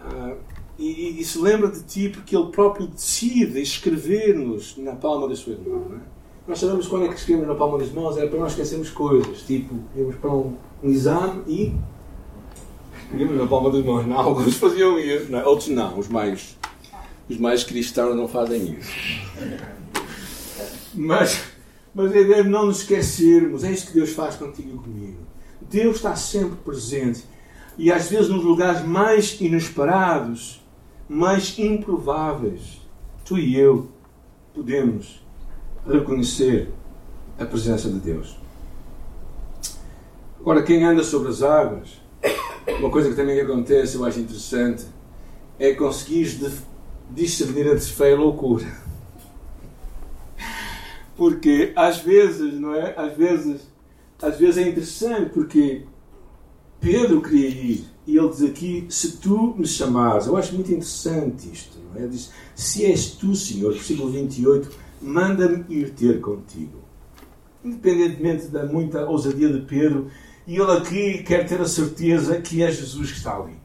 Ah, 0.00 0.36
e, 0.78 1.20
e, 1.20 1.24
se 1.24 1.38
lembra 1.38 1.68
de 1.68 1.82
ti 1.82 2.08
porque 2.08 2.36
ele 2.36 2.46
próprio 2.46 2.86
decide 2.86 3.60
escrever-nos 3.60 4.76
na 4.78 4.94
palma 4.94 5.28
da 5.28 5.34
sua 5.34 5.56
mão. 5.56 5.88
Não 5.88 5.96
é? 5.96 6.00
Nós 6.46 6.60
sabemos 6.60 6.86
quando 6.86 7.06
é 7.06 7.08
que 7.08 7.14
escrevemos 7.14 7.48
na 7.48 7.54
palma 7.54 7.78
das 7.78 7.90
mãos, 7.90 8.16
era 8.16 8.28
para 8.28 8.38
nós 8.38 8.52
esquecermos 8.52 8.88
coisas, 8.88 9.42
tipo, 9.42 9.74
íamos 9.94 10.16
para 10.16 10.30
um, 10.30 10.56
um 10.82 10.88
exame 10.88 11.42
e 11.46 11.74
escrevemos 13.02 13.36
na 13.36 13.46
palma 13.46 13.70
das 13.70 13.84
mãos. 13.84 14.06
Não, 14.06 14.18
alguns 14.18 14.56
faziam 14.56 14.98
isso, 14.98 15.30
não, 15.30 15.44
outros 15.44 15.68
não, 15.68 15.98
os 15.98 16.08
mais, 16.08 16.56
os 17.28 17.36
mais 17.38 17.64
cristãos 17.64 18.16
não 18.16 18.28
fazem 18.28 18.78
isso. 18.78 18.90
Mas, 20.94 21.42
mas 21.94 22.10
ideia 22.10 22.42
de 22.42 22.48
não 22.48 22.66
nos 22.66 22.78
esquecermos, 22.80 23.64
é 23.64 23.72
isso 23.72 23.88
que 23.88 23.94
Deus 23.94 24.10
faz 24.10 24.36
contigo 24.36 24.76
e 24.76 24.78
comigo. 24.78 25.18
Deus 25.60 25.96
está 25.96 26.16
sempre 26.16 26.56
presente 26.64 27.24
e 27.76 27.92
às 27.92 28.08
vezes 28.08 28.28
nos 28.30 28.42
lugares 28.42 28.82
mais 28.86 29.40
inesperados 29.40 30.60
mais 31.08 31.58
improváveis, 31.58 32.80
tu 33.24 33.38
e 33.38 33.58
eu 33.58 33.88
podemos 34.54 35.22
reconhecer 35.86 36.70
a 37.38 37.46
presença 37.46 37.88
de 37.88 37.98
Deus. 37.98 38.38
Agora, 40.40 40.62
quem 40.62 40.84
anda 40.84 41.02
sobre 41.02 41.30
as 41.30 41.42
águas, 41.42 42.00
uma 42.78 42.90
coisa 42.90 43.10
que 43.10 43.16
também 43.16 43.40
acontece, 43.40 43.96
eu 43.96 44.04
acho 44.04 44.20
interessante, 44.20 44.86
é 45.58 45.74
conseguir 45.74 46.38
discernir 47.10 47.66
entre 47.66 47.86
fé 47.86 48.12
e 48.12 48.14
loucura. 48.14 48.66
Porque 51.16 51.72
às 51.74 51.98
vezes, 51.98 52.54
não 52.54 52.74
é? 52.74 52.94
Às 52.96 53.16
vezes, 53.16 53.68
às 54.20 54.38
vezes 54.38 54.58
é 54.58 54.68
interessante 54.68 55.30
porque 55.30 55.84
Pedro 56.80 57.20
queria 57.20 57.48
ir 57.48 57.97
e 58.08 58.16
ele 58.16 58.28
diz 58.30 58.42
aqui: 58.42 58.86
Se 58.88 59.18
tu 59.18 59.54
me 59.54 59.66
chamares, 59.66 60.26
eu 60.26 60.34
acho 60.34 60.54
muito 60.54 60.72
interessante 60.72 61.46
isto, 61.52 61.76
não 61.78 62.00
é? 62.00 62.04
Ele 62.04 62.12
diz: 62.12 62.32
Se 62.54 62.86
és 62.86 63.10
tu, 63.10 63.34
Senhor, 63.34 63.74
versículo 63.74 64.10
28, 64.10 64.70
manda-me 65.02 65.62
ir 65.68 65.90
ter 65.90 66.18
contigo. 66.18 66.78
Independentemente 67.62 68.46
da 68.46 68.64
muita 68.64 69.04
ousadia 69.04 69.52
de 69.52 69.60
Pedro, 69.60 70.10
e 70.46 70.56
ele 70.56 70.72
aqui 70.72 71.22
quer 71.22 71.46
ter 71.46 71.60
a 71.60 71.66
certeza 71.66 72.40
que 72.40 72.62
é 72.62 72.72
Jesus 72.72 73.10
que 73.10 73.18
está 73.18 73.36
ali. 73.36 73.58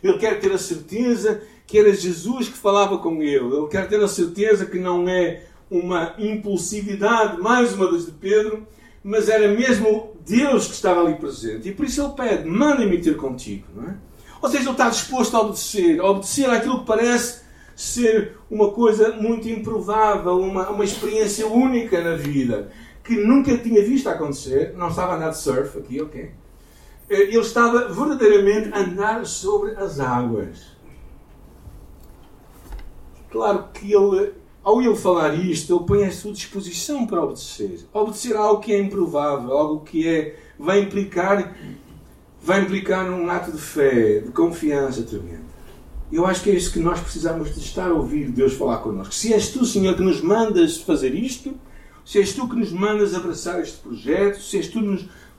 Ele 0.00 0.16
quer 0.16 0.38
ter 0.38 0.52
a 0.52 0.58
certeza 0.58 1.42
que 1.66 1.76
era 1.76 1.92
Jesus 1.92 2.48
que 2.48 2.56
falava 2.56 2.98
com 2.98 3.20
ele. 3.20 3.46
Ele 3.46 3.66
quer 3.66 3.88
ter 3.88 4.00
a 4.00 4.06
certeza 4.06 4.64
que 4.64 4.78
não 4.78 5.08
é 5.08 5.42
uma 5.68 6.14
impulsividade, 6.16 7.40
mais 7.40 7.74
uma 7.74 7.90
vez 7.90 8.06
de 8.06 8.12
Pedro, 8.12 8.64
mas 9.02 9.28
era 9.28 9.48
mesmo 9.48 10.16
Deus 10.26 10.66
que 10.66 10.74
estava 10.74 11.00
ali 11.00 11.14
presente. 11.14 11.68
E 11.68 11.72
por 11.72 11.86
isso 11.86 12.02
ele 12.02 12.12
pede: 12.12 12.48
manda-me 12.48 13.00
ter 13.00 13.16
contigo. 13.16 13.66
Não 13.74 13.88
é? 13.90 13.94
Ou 14.40 14.48
seja, 14.48 14.64
ele 14.64 14.70
está 14.70 14.88
disposto 14.88 15.36
a 15.36 15.40
obedecer, 15.40 16.00
a 16.00 16.04
obedecer 16.04 16.48
àquilo 16.48 16.80
que 16.80 16.86
parece 16.86 17.42
ser 17.74 18.36
uma 18.50 18.70
coisa 18.70 19.12
muito 19.12 19.48
improvável, 19.48 20.38
uma, 20.38 20.68
uma 20.70 20.84
experiência 20.84 21.46
única 21.46 22.02
na 22.02 22.16
vida, 22.16 22.70
que 23.02 23.16
nunca 23.16 23.56
tinha 23.56 23.82
visto 23.84 24.08
acontecer. 24.08 24.74
Não 24.76 24.88
estava 24.88 25.12
a 25.12 25.16
andar 25.16 25.30
de 25.30 25.38
surf 25.38 25.78
aqui, 25.78 26.00
ok? 26.00 26.30
Eh, 27.08 27.22
ele 27.22 27.38
estava 27.38 27.88
verdadeiramente 27.88 28.70
a 28.72 28.80
andar 28.80 29.26
sobre 29.26 29.72
as 29.72 29.98
águas. 29.98 30.76
Claro 33.30 33.68
que 33.72 33.92
ele 33.92 34.34
ao 34.62 34.82
ele 34.82 34.96
falar 34.96 35.34
isto, 35.34 35.74
ele 35.74 35.84
põe 35.84 36.04
a 36.04 36.12
sua 36.12 36.32
disposição 36.32 37.06
para 37.06 37.22
obedecer. 37.22 37.86
Obedecer 37.92 38.36
a 38.36 38.40
algo 38.40 38.60
que 38.60 38.72
é 38.72 38.80
improvável, 38.80 39.52
algo 39.52 39.84
que 39.84 40.06
é, 40.06 40.38
vai 40.58 40.80
implicar 40.80 41.54
vai 42.40 42.62
implicar 42.62 43.10
um 43.10 43.28
ato 43.28 43.52
de 43.52 43.58
fé, 43.58 44.20
de 44.20 44.30
confiança 44.30 45.02
tremenda. 45.02 45.48
Eu 46.10 46.24
acho 46.24 46.42
que 46.42 46.50
é 46.50 46.54
isso 46.54 46.72
que 46.72 46.78
nós 46.78 46.98
precisamos 46.98 47.54
de 47.54 47.60
estar 47.60 47.90
a 47.90 47.94
ouvir 47.94 48.30
Deus 48.30 48.54
falar 48.54 48.78
connosco. 48.78 49.12
Se 49.12 49.34
és 49.34 49.50
tu, 49.50 49.66
Senhor, 49.66 49.94
que 49.94 50.02
nos 50.02 50.22
mandas 50.22 50.78
fazer 50.78 51.14
isto, 51.14 51.54
se 52.04 52.18
és 52.18 52.32
tu 52.32 52.48
que 52.48 52.56
nos 52.56 52.72
mandas 52.72 53.14
abraçar 53.14 53.60
este 53.60 53.76
projeto, 53.78 54.40
se 54.40 54.56
és 54.56 54.68
tu 54.68 54.80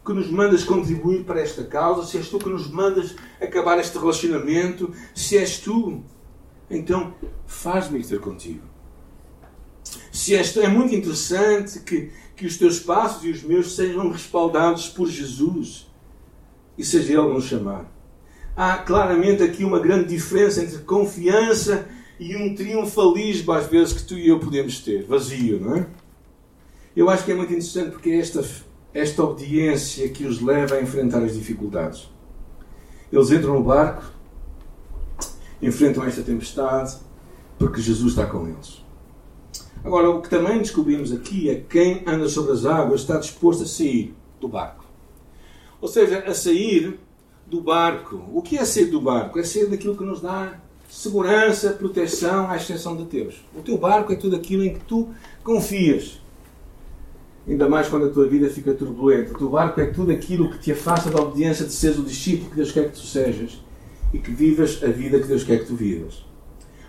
que 0.05 0.13
nos 0.13 0.29
mandas 0.29 0.63
contribuir 0.63 1.23
para 1.23 1.41
esta 1.41 1.63
causa, 1.63 2.05
se 2.05 2.17
és 2.17 2.29
tu 2.29 2.37
que 2.37 2.49
nos 2.49 2.69
mandas 2.69 3.15
acabar 3.41 3.79
este 3.79 3.97
relacionamento, 3.97 4.93
se 5.15 5.35
és 5.35 5.57
tu, 5.57 6.03
então 6.69 7.15
faz-me 7.47 8.03
ter 8.03 8.19
contigo. 8.19 8.68
Se 10.11 10.35
és 10.35 10.51
tu, 10.53 10.59
é 10.59 10.67
muito 10.67 10.93
interessante 10.93 11.79
que, 11.79 12.11
que 12.35 12.45
os 12.45 12.57
teus 12.57 12.79
passos 12.79 13.23
e 13.23 13.29
os 13.29 13.43
meus 13.43 13.75
sejam 13.75 14.11
respaldados 14.11 14.89
por 14.89 15.07
Jesus 15.07 15.87
e 16.77 16.83
seja 16.83 17.13
Ele 17.13 17.33
nos 17.33 17.45
chamar 17.45 17.99
há 18.59 18.77
claramente 18.77 19.41
aqui 19.41 19.63
uma 19.63 19.79
grande 19.79 20.09
diferença 20.09 20.61
entre 20.61 20.79
confiança 20.79 21.87
e 22.19 22.35
um 22.35 22.53
triunfalismo, 22.53 23.53
às 23.53 23.67
vezes, 23.67 23.93
que 23.93 24.03
tu 24.03 24.15
e 24.15 24.27
eu 24.27 24.37
podemos 24.37 24.79
ter, 24.79 25.05
vazio, 25.05 25.61
não 25.61 25.77
é? 25.77 25.87
Eu 26.93 27.09
acho 27.09 27.23
que 27.23 27.31
é 27.31 27.35
muito 27.35 27.53
interessante 27.53 27.91
porque 27.91 28.09
é 28.09 28.17
esta, 28.17 28.45
esta 28.93 29.23
obediência 29.23 30.09
que 30.09 30.25
os 30.25 30.41
leva 30.41 30.75
a 30.75 30.81
enfrentar 30.81 31.23
as 31.23 31.33
dificuldades. 31.33 32.09
Eles 33.09 33.31
entram 33.31 33.53
no 33.53 33.63
barco, 33.63 34.03
enfrentam 35.61 36.03
esta 36.03 36.21
tempestade, 36.21 36.97
porque 37.57 37.79
Jesus 37.79 38.09
está 38.09 38.25
com 38.25 38.45
eles. 38.45 38.78
Agora, 39.83 40.09
o 40.09 40.21
que 40.21 40.29
também 40.29 40.57
descobrimos 40.59 41.11
aqui 41.11 41.49
é 41.49 41.55
que 41.55 41.63
quem 41.69 42.03
anda 42.05 42.27
sobre 42.27 42.51
as 42.51 42.65
águas 42.65 43.01
está 43.01 43.17
disposto 43.17 43.63
a 43.63 43.65
sair 43.65 44.13
do 44.39 44.47
barco. 44.47 44.85
Ou 45.81 45.87
seja, 45.87 46.19
a 46.19 46.33
sair 46.33 46.99
do 47.47 47.61
barco. 47.61 48.21
O 48.33 48.41
que 48.41 48.57
é 48.57 48.65
ser 48.65 48.85
do 48.85 48.99
barco? 48.99 49.39
É 49.39 49.43
ser 49.43 49.67
daquilo 49.67 49.95
que 49.95 50.03
nos 50.03 50.21
dá 50.21 50.59
segurança, 50.89 51.71
proteção, 51.71 52.49
à 52.49 52.57
exceção 52.57 52.97
de 52.97 53.03
Deus. 53.05 53.43
O 53.55 53.61
teu 53.61 53.77
barco 53.77 54.11
é 54.11 54.15
tudo 54.15 54.35
aquilo 54.35 54.63
em 54.63 54.73
que 54.73 54.81
tu 54.81 55.09
confias. 55.43 56.19
Ainda 57.47 57.69
mais 57.69 57.87
quando 57.87 58.07
a 58.07 58.09
tua 58.09 58.27
vida 58.27 58.49
fica 58.49 58.73
turbulenta. 58.73 59.33
O 59.33 59.37
teu 59.37 59.49
barco 59.49 59.79
é 59.79 59.85
tudo 59.85 60.11
aquilo 60.11 60.49
que 60.49 60.59
te 60.59 60.71
afasta 60.71 61.09
da 61.09 61.21
obediência 61.21 61.65
de 61.65 61.71
seres 61.71 61.97
o 61.97 62.03
discípulo 62.03 62.49
que 62.49 62.55
Deus 62.57 62.71
quer 62.71 62.85
que 62.85 62.99
tu 62.99 63.05
sejas 63.05 63.59
e 64.13 64.19
que 64.19 64.31
vivas 64.31 64.83
a 64.83 64.87
vida 64.87 65.19
que 65.19 65.27
Deus 65.27 65.43
quer 65.43 65.59
que 65.59 65.65
tu 65.65 65.75
vivas. 65.75 66.28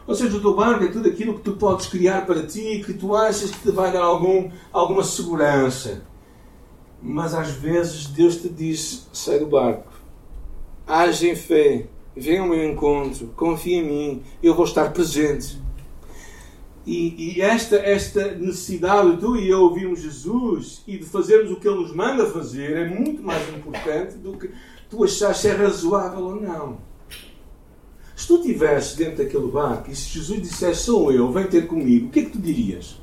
Ou 0.06 0.14
seja, 0.14 0.36
o 0.36 0.40
teu 0.40 0.54
barco 0.54 0.84
é 0.84 0.88
tudo 0.88 1.08
aquilo 1.08 1.34
que 1.34 1.42
tu 1.42 1.52
podes 1.52 1.86
criar 1.86 2.26
para 2.26 2.46
ti 2.46 2.82
que 2.84 2.94
tu 2.94 3.14
achas 3.14 3.50
que 3.50 3.60
te 3.60 3.70
vai 3.70 3.92
dar 3.92 4.02
algum, 4.02 4.50
alguma 4.72 5.04
segurança. 5.04 6.02
Mas 7.02 7.34
às 7.34 7.50
vezes 7.50 8.06
Deus 8.06 8.36
te 8.36 8.48
diz: 8.48 9.08
sai 9.12 9.38
do 9.38 9.46
barco 9.46 9.90
age 10.90 11.30
em 11.30 11.36
fé, 11.36 11.86
venha 12.16 12.40
ao 12.40 12.48
meu 12.48 12.68
encontro, 12.68 13.28
confia 13.36 13.76
em 13.76 13.84
mim, 13.84 14.22
eu 14.42 14.54
vou 14.54 14.64
estar 14.64 14.92
presente. 14.92 15.60
E, 16.84 17.36
e, 17.36 17.40
esta, 17.40 17.76
esta 17.76 18.32
necessidade 18.34 19.12
de 19.12 19.18
tu 19.18 19.36
e 19.36 19.48
eu 19.48 19.60
ouvirmos 19.60 20.00
Jesus 20.00 20.82
e 20.86 20.98
de 20.98 21.04
fazermos 21.04 21.52
o 21.52 21.60
que 21.60 21.68
Ele 21.68 21.80
nos 21.80 21.94
manda 21.94 22.26
fazer 22.26 22.76
é 22.76 22.88
muito 22.88 23.22
mais 23.22 23.48
importante 23.54 24.16
do 24.16 24.36
que 24.36 24.50
tu 24.88 25.04
achares 25.04 25.36
se 25.36 25.48
é 25.48 25.52
razoável 25.52 26.24
ou 26.24 26.40
não. 26.40 26.78
Se 28.20 28.26
tu 28.26 28.36
estivesse 28.36 28.98
dentro 28.98 29.24
daquele 29.24 29.46
barco 29.46 29.90
e 29.90 29.96
se 29.96 30.10
Jesus 30.10 30.42
dissesse 30.42 30.82
sou 30.82 31.10
eu, 31.10 31.32
vem 31.32 31.46
ter 31.46 31.66
comigo, 31.66 32.08
o 32.08 32.10
que 32.10 32.20
é 32.20 32.24
que 32.26 32.32
tu 32.32 32.38
dirias? 32.38 33.00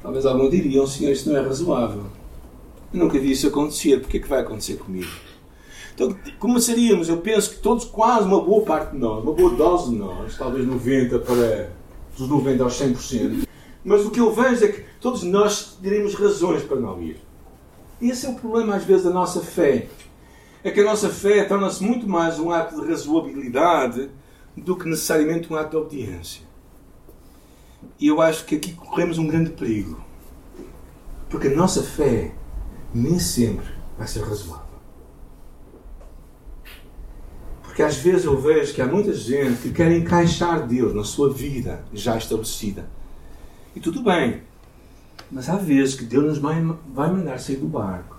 Talvez 0.00 0.24
alguns 0.24 0.52
diriam, 0.52 0.86
Senhor, 0.86 1.10
isso 1.10 1.28
não 1.28 1.36
é 1.36 1.40
razoável. 1.40 2.04
Eu 2.94 3.00
nunca 3.00 3.18
vi 3.18 3.32
isso 3.32 3.48
acontecer, 3.48 3.98
porque 3.98 4.18
é 4.18 4.20
que 4.20 4.28
vai 4.28 4.38
acontecer 4.38 4.76
comigo? 4.76 5.10
Então, 5.96 6.16
começaríamos, 6.38 7.08
eu 7.08 7.16
penso 7.16 7.56
que 7.56 7.58
todos, 7.58 7.84
quase 7.86 8.24
uma 8.24 8.40
boa 8.40 8.64
parte 8.64 8.92
de 8.92 8.98
nós, 8.98 9.20
uma 9.24 9.32
boa 9.32 9.50
dose 9.50 9.90
de 9.90 9.96
nós, 9.96 10.38
talvez 10.38 10.64
90 10.64 11.18
para 11.18 11.72
dos 12.16 12.28
90 12.28 12.62
aos 12.62 12.80
100%, 12.80 13.48
mas 13.84 14.06
o 14.06 14.12
que 14.12 14.20
eu 14.20 14.32
vejo 14.32 14.64
é 14.64 14.68
que 14.68 14.84
todos 15.00 15.24
nós 15.24 15.76
teríamos 15.82 16.14
razões 16.14 16.62
para 16.62 16.78
não 16.78 17.02
ir. 17.02 17.16
Esse 18.00 18.26
é 18.26 18.28
o 18.28 18.36
problema, 18.36 18.76
às 18.76 18.84
vezes, 18.84 19.02
da 19.02 19.10
nossa 19.10 19.40
fé. 19.40 19.88
É 20.66 20.72
que 20.72 20.80
a 20.80 20.84
nossa 20.84 21.08
fé 21.10 21.44
torna-se 21.44 21.80
muito 21.80 22.08
mais 22.08 22.40
um 22.40 22.50
ato 22.50 22.80
de 22.80 22.88
razoabilidade 22.88 24.10
do 24.56 24.74
que 24.74 24.88
necessariamente 24.88 25.52
um 25.52 25.54
ato 25.54 25.70
de 25.70 25.76
obediência. 25.76 26.42
E 28.00 28.08
eu 28.08 28.20
acho 28.20 28.44
que 28.44 28.56
aqui 28.56 28.72
corremos 28.72 29.16
um 29.16 29.28
grande 29.28 29.50
perigo. 29.50 30.04
Porque 31.30 31.46
a 31.46 31.54
nossa 31.54 31.84
fé 31.84 32.34
nem 32.92 33.16
sempre 33.20 33.68
vai 33.96 34.08
ser 34.08 34.24
razoável. 34.24 34.66
Porque 37.62 37.84
às 37.84 37.98
vezes 37.98 38.24
eu 38.24 38.36
vejo 38.36 38.74
que 38.74 38.82
há 38.82 38.86
muita 38.86 39.14
gente 39.14 39.62
que 39.62 39.70
quer 39.70 39.92
encaixar 39.92 40.66
Deus 40.66 40.92
na 40.92 41.04
sua 41.04 41.32
vida 41.32 41.84
já 41.92 42.16
estabelecida. 42.16 42.90
E 43.72 43.78
tudo 43.78 44.02
bem. 44.02 44.42
Mas 45.30 45.48
há 45.48 45.54
vezes 45.54 45.94
que 45.94 46.04
Deus 46.04 46.24
nos 46.24 46.38
vai, 46.38 46.60
mandar 46.60 47.38
sair 47.38 47.54
do 47.54 47.68
barco. 47.68 48.16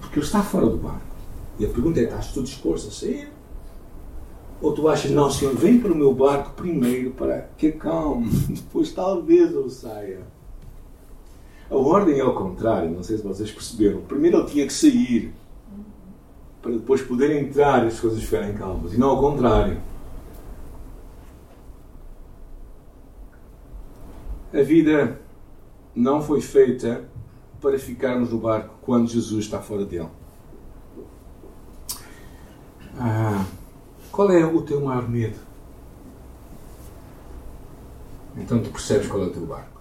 Porque 0.00 0.20
Ele 0.20 0.26
está 0.26 0.40
fora 0.40 0.66
do 0.66 0.76
barco. 0.76 1.13
E 1.58 1.64
a 1.64 1.68
pergunta 1.68 2.00
é: 2.00 2.04
estás 2.04 2.32
tu 2.32 2.42
disposto 2.42 2.88
a 2.88 2.90
sair? 2.90 3.28
Ou 4.60 4.72
tu 4.72 4.88
achas, 4.88 5.10
não, 5.10 5.30
Senhor, 5.30 5.54
vem 5.54 5.78
para 5.78 5.92
o 5.92 5.96
meu 5.96 6.14
barco 6.14 6.52
primeiro 6.54 7.10
para 7.10 7.50
que 7.58 7.72
calme, 7.72 8.30
depois 8.48 8.92
talvez 8.92 9.52
eu 9.52 9.68
saia. 9.68 10.20
A 11.70 11.76
ordem 11.76 12.18
é 12.18 12.20
ao 12.20 12.34
contrário, 12.34 12.90
não 12.90 13.02
sei 13.02 13.16
se 13.16 13.22
vocês 13.22 13.50
perceberam. 13.50 14.02
Primeiro 14.02 14.38
ele 14.38 14.46
tinha 14.46 14.66
que 14.66 14.72
sair 14.72 15.34
para 16.62 16.72
depois 16.72 17.02
poder 17.02 17.42
entrar 17.42 17.84
e 17.84 17.88
as 17.88 18.00
coisas 18.00 18.22
ficarem 18.22 18.54
calmas. 18.54 18.94
E 18.94 18.96
não 18.96 19.10
ao 19.10 19.20
contrário. 19.20 19.78
A 24.52 24.62
vida 24.62 25.20
não 25.94 26.22
foi 26.22 26.40
feita 26.40 27.04
para 27.60 27.78
ficarmos 27.78 28.30
no 28.30 28.38
barco 28.38 28.74
quando 28.82 29.08
Jesus 29.08 29.44
está 29.44 29.60
fora 29.60 29.84
dele. 29.84 30.08
Ah, 32.98 33.44
qual 34.12 34.30
é 34.30 34.44
o 34.44 34.62
teu 34.62 34.80
maior 34.80 35.08
medo? 35.08 35.38
Então 38.36 38.62
tu 38.62 38.70
percebes 38.70 39.08
qual 39.08 39.24
é 39.24 39.26
o 39.26 39.30
teu 39.30 39.46
barco. 39.46 39.74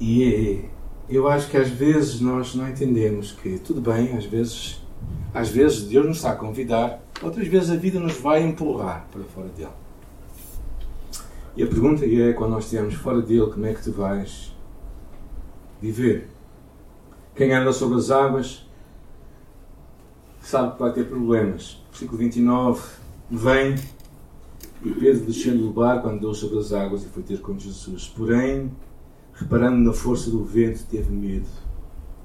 E 0.00 0.64
eu 1.08 1.28
acho 1.28 1.48
que 1.50 1.56
às 1.56 1.68
vezes 1.68 2.20
nós 2.20 2.54
não 2.54 2.68
entendemos 2.68 3.32
que 3.32 3.58
tudo 3.58 3.80
bem, 3.80 4.16
às 4.16 4.24
vezes, 4.24 4.82
às 5.32 5.48
vezes 5.48 5.84
Deus 5.84 6.06
nos 6.06 6.16
está 6.16 6.32
a 6.32 6.36
convidar, 6.36 7.00
outras 7.22 7.46
vezes 7.46 7.70
a 7.70 7.76
vida 7.76 8.00
nos 8.00 8.14
vai 8.14 8.42
empurrar 8.42 9.06
para 9.10 9.22
fora 9.22 9.48
dele. 9.48 9.70
E 11.56 11.62
a 11.62 11.66
pergunta 11.66 12.04
é, 12.04 12.32
quando 12.32 12.50
nós 12.50 12.64
estivermos 12.64 12.94
fora 12.94 13.22
dele, 13.22 13.50
como 13.50 13.64
é 13.64 13.72
que 13.72 13.82
tu 13.82 13.92
vais 13.92 14.53
viver? 15.84 16.28
Quem 17.34 17.52
anda 17.52 17.72
sobre 17.72 17.98
as 17.98 18.10
águas 18.10 18.64
sabe 20.40 20.74
que 20.74 20.80
vai 20.80 20.92
ter 20.92 21.04
problemas. 21.08 21.82
Versículo 21.90 22.18
29, 22.18 22.82
vem 23.30 23.74
e 24.84 24.90
Pedro 24.90 25.24
descendo 25.24 25.62
do 25.62 25.72
barco 25.72 26.08
andou 26.08 26.34
sobre 26.34 26.58
as 26.58 26.72
águas 26.72 27.02
e 27.04 27.08
foi 27.08 27.22
ter 27.22 27.40
com 27.40 27.58
Jesus. 27.58 28.12
Porém, 28.14 28.70
reparando 29.32 29.78
na 29.78 29.92
força 29.92 30.30
do 30.30 30.44
vento, 30.44 30.84
teve 30.90 31.10
medo 31.10 31.46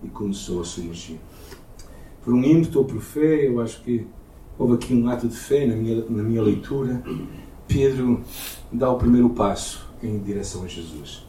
e 0.04 0.10
começou 0.10 0.62
a 0.62 0.66
submergir. 0.66 1.18
Por 2.22 2.34
um 2.34 2.44
ímpeto 2.44 2.80
ou 2.80 2.86
por 2.86 3.00
fé, 3.00 3.48
eu 3.48 3.62
acho 3.62 3.82
que 3.82 4.06
houve 4.58 4.74
aqui 4.74 4.94
um 4.94 5.08
ato 5.08 5.28
de 5.28 5.38
fé 5.38 5.66
na 5.66 5.76
minha, 5.76 6.04
na 6.10 6.22
minha 6.22 6.42
leitura. 6.42 7.02
Pedro 7.66 8.22
dá 8.72 8.92
o 8.92 8.98
primeiro 8.98 9.30
passo 9.30 9.88
em 10.04 10.20
direção 10.20 10.64
a 10.64 10.68
Jesus. 10.68 11.29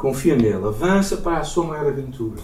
Confia 0.00 0.34
nele, 0.34 0.66
avança 0.66 1.18
para 1.18 1.40
a 1.40 1.44
sua 1.44 1.62
maior 1.62 1.88
aventura. 1.88 2.40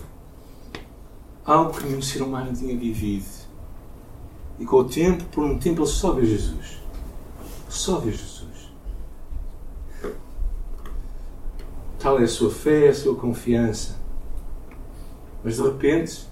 Algo 1.42 1.72
que 1.72 1.86
nenhum 1.86 2.02
ser 2.02 2.20
humano 2.20 2.52
tinha 2.52 2.76
vivido. 2.76 3.24
E 4.58 4.66
com 4.66 4.76
o 4.76 4.84
tempo, 4.84 5.24
por 5.24 5.42
um 5.42 5.58
tempo, 5.58 5.80
ele 5.80 5.88
só 5.88 6.12
vê 6.12 6.26
Jesus. 6.26 6.82
Só 7.70 7.98
vê 7.98 8.10
Jesus. 8.10 8.70
Tal 11.98 12.20
é 12.20 12.24
a 12.24 12.28
sua 12.28 12.50
fé, 12.50 12.88
a 12.88 12.94
sua 12.94 13.14
confiança. 13.14 13.98
Mas 15.42 15.56
de 15.56 15.62
repente, 15.62 16.28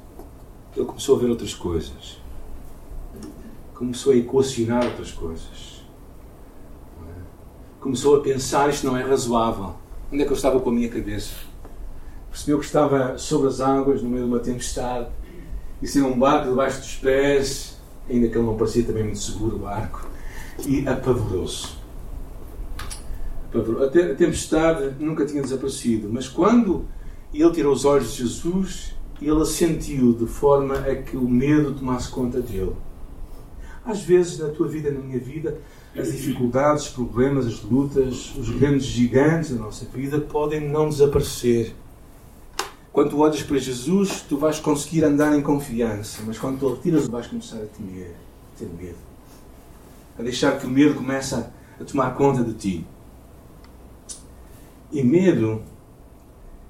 ele 0.76 0.84
começou 0.84 1.16
a 1.16 1.20
ver 1.20 1.30
outras 1.30 1.54
coisas. 1.54 2.20
Começou 3.72 4.12
a 4.12 4.16
equacionar 4.16 4.84
outras 4.84 5.12
coisas. 5.12 5.86
Começou 7.80 8.16
a 8.16 8.20
pensar: 8.20 8.68
isto 8.68 8.86
não 8.86 8.94
é 8.94 9.02
razoável. 9.02 9.83
Onde 10.14 10.22
é 10.22 10.26
que 10.26 10.30
eu 10.30 10.36
estava 10.36 10.60
com 10.60 10.70
a 10.70 10.72
minha 10.72 10.88
cabeça? 10.88 11.34
Percebeu 12.30 12.60
que 12.60 12.64
estava 12.64 13.18
sobre 13.18 13.48
as 13.48 13.60
águas, 13.60 14.00
no 14.00 14.08
meio 14.08 14.22
de 14.22 14.30
uma 14.30 14.38
tempestade, 14.38 15.08
e 15.82 15.88
sem 15.88 16.02
um 16.02 16.16
barco 16.16 16.50
debaixo 16.50 16.78
dos 16.78 16.94
pés, 16.94 17.80
ainda 18.08 18.28
que 18.28 18.38
ele 18.38 18.46
não 18.46 18.56
parecia 18.56 18.84
também 18.84 19.02
muito 19.02 19.18
seguro 19.18 19.56
o 19.56 19.58
barco, 19.58 20.08
e 20.64 20.86
apavorou-se 20.86 21.82
a 23.54 24.14
tempestade 24.14 24.94
nunca 25.00 25.26
tinha 25.26 25.42
desaparecido, 25.42 26.08
mas 26.08 26.28
quando 26.28 26.86
ele 27.32 27.50
tirou 27.50 27.72
os 27.72 27.84
olhos 27.84 28.12
de 28.12 28.22
Jesus 28.22 28.94
ele 29.20 29.42
assentiu 29.42 30.12
de 30.12 30.26
forma 30.26 30.76
a 30.76 30.94
que 30.94 31.16
o 31.16 31.28
medo 31.28 31.74
tomasse 31.74 32.10
conta 32.10 32.40
dele. 32.40 32.74
Às 33.84 34.02
vezes, 34.02 34.38
na 34.38 34.48
tua 34.48 34.68
vida, 34.68 34.90
na 34.90 35.00
minha 35.00 35.18
vida, 35.18 35.58
as 35.96 36.10
dificuldades, 36.10 36.84
os 36.84 36.88
problemas, 36.90 37.46
as 37.46 37.62
lutas, 37.62 38.34
os 38.36 38.50
grandes 38.50 38.86
gigantes 38.86 39.50
da 39.50 39.56
nossa 39.56 39.84
vida 39.86 40.20
podem 40.20 40.60
não 40.60 40.88
desaparecer. 40.88 41.74
Quando 42.92 43.10
tu 43.10 43.18
olhas 43.18 43.42
para 43.42 43.58
Jesus, 43.58 44.22
tu 44.22 44.36
vais 44.36 44.58
conseguir 44.58 45.04
andar 45.04 45.36
em 45.36 45.42
confiança, 45.42 46.22
mas 46.26 46.38
quando 46.38 46.58
tu 46.58 46.74
retiras, 46.74 47.06
vais 47.06 47.26
começar 47.26 47.56
a 47.56 47.66
temer, 47.66 48.14
a 48.54 48.58
ter 48.58 48.66
medo. 48.66 48.98
A 50.18 50.22
deixar 50.22 50.58
que 50.58 50.66
o 50.66 50.70
medo 50.70 50.94
comece 50.94 51.34
a 51.34 51.84
tomar 51.84 52.14
conta 52.14 52.42
de 52.42 52.54
ti. 52.54 52.86
E 54.92 55.02
medo, 55.02 55.62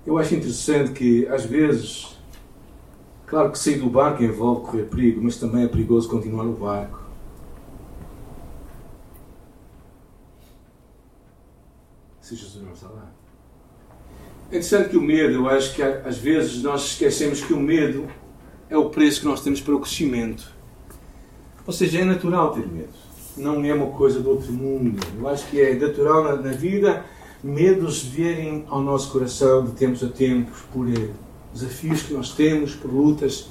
eu 0.06 0.18
acho 0.18 0.34
interessante 0.34 0.92
que 0.92 1.26
às 1.28 1.44
vezes, 1.44 2.16
claro 3.26 3.50
que 3.50 3.58
sair 3.58 3.78
do 3.78 3.90
barco 3.90 4.22
envolve 4.22 4.66
correr 4.66 4.84
perigo, 4.84 5.22
mas 5.22 5.36
também 5.36 5.64
é 5.64 5.68
perigoso 5.68 6.08
continuar 6.08 6.44
no 6.44 6.54
barco. 6.54 7.03
Se 12.24 12.34
Jesus 12.34 12.64
não 12.64 12.72
está 12.72 12.88
lá. 12.88 13.12
É 14.50 14.56
interessante 14.56 14.88
que 14.88 14.96
o 14.96 15.02
medo, 15.02 15.34
eu 15.34 15.46
acho 15.46 15.74
que 15.74 15.82
às 15.82 16.16
vezes 16.16 16.62
nós 16.62 16.86
esquecemos 16.86 17.42
que 17.42 17.52
o 17.52 17.60
medo 17.60 18.08
é 18.70 18.78
o 18.78 18.88
preço 18.88 19.20
que 19.20 19.26
nós 19.26 19.42
temos 19.42 19.60
para 19.60 19.74
o 19.74 19.80
crescimento. 19.80 20.50
Ou 21.66 21.72
seja, 21.72 22.00
é 22.00 22.04
natural 22.04 22.52
ter 22.52 22.66
medo. 22.66 22.94
Não 23.36 23.62
é 23.62 23.74
uma 23.74 23.88
coisa 23.88 24.20
do 24.20 24.30
outro 24.30 24.50
mundo. 24.50 25.06
Eu 25.18 25.28
acho 25.28 25.46
que 25.48 25.60
é 25.60 25.74
natural 25.74 26.24
na, 26.24 26.36
na 26.36 26.52
vida 26.52 27.04
medos 27.42 28.02
vierem 28.02 28.64
ao 28.68 28.80
nosso 28.80 29.12
coração 29.12 29.62
de 29.66 29.72
tempos 29.72 30.02
a 30.02 30.08
tempos 30.08 30.62
por 30.72 30.88
eh, 30.88 31.10
desafios 31.52 32.04
que 32.04 32.14
nós 32.14 32.32
temos, 32.32 32.74
por 32.74 32.90
lutas. 32.90 33.48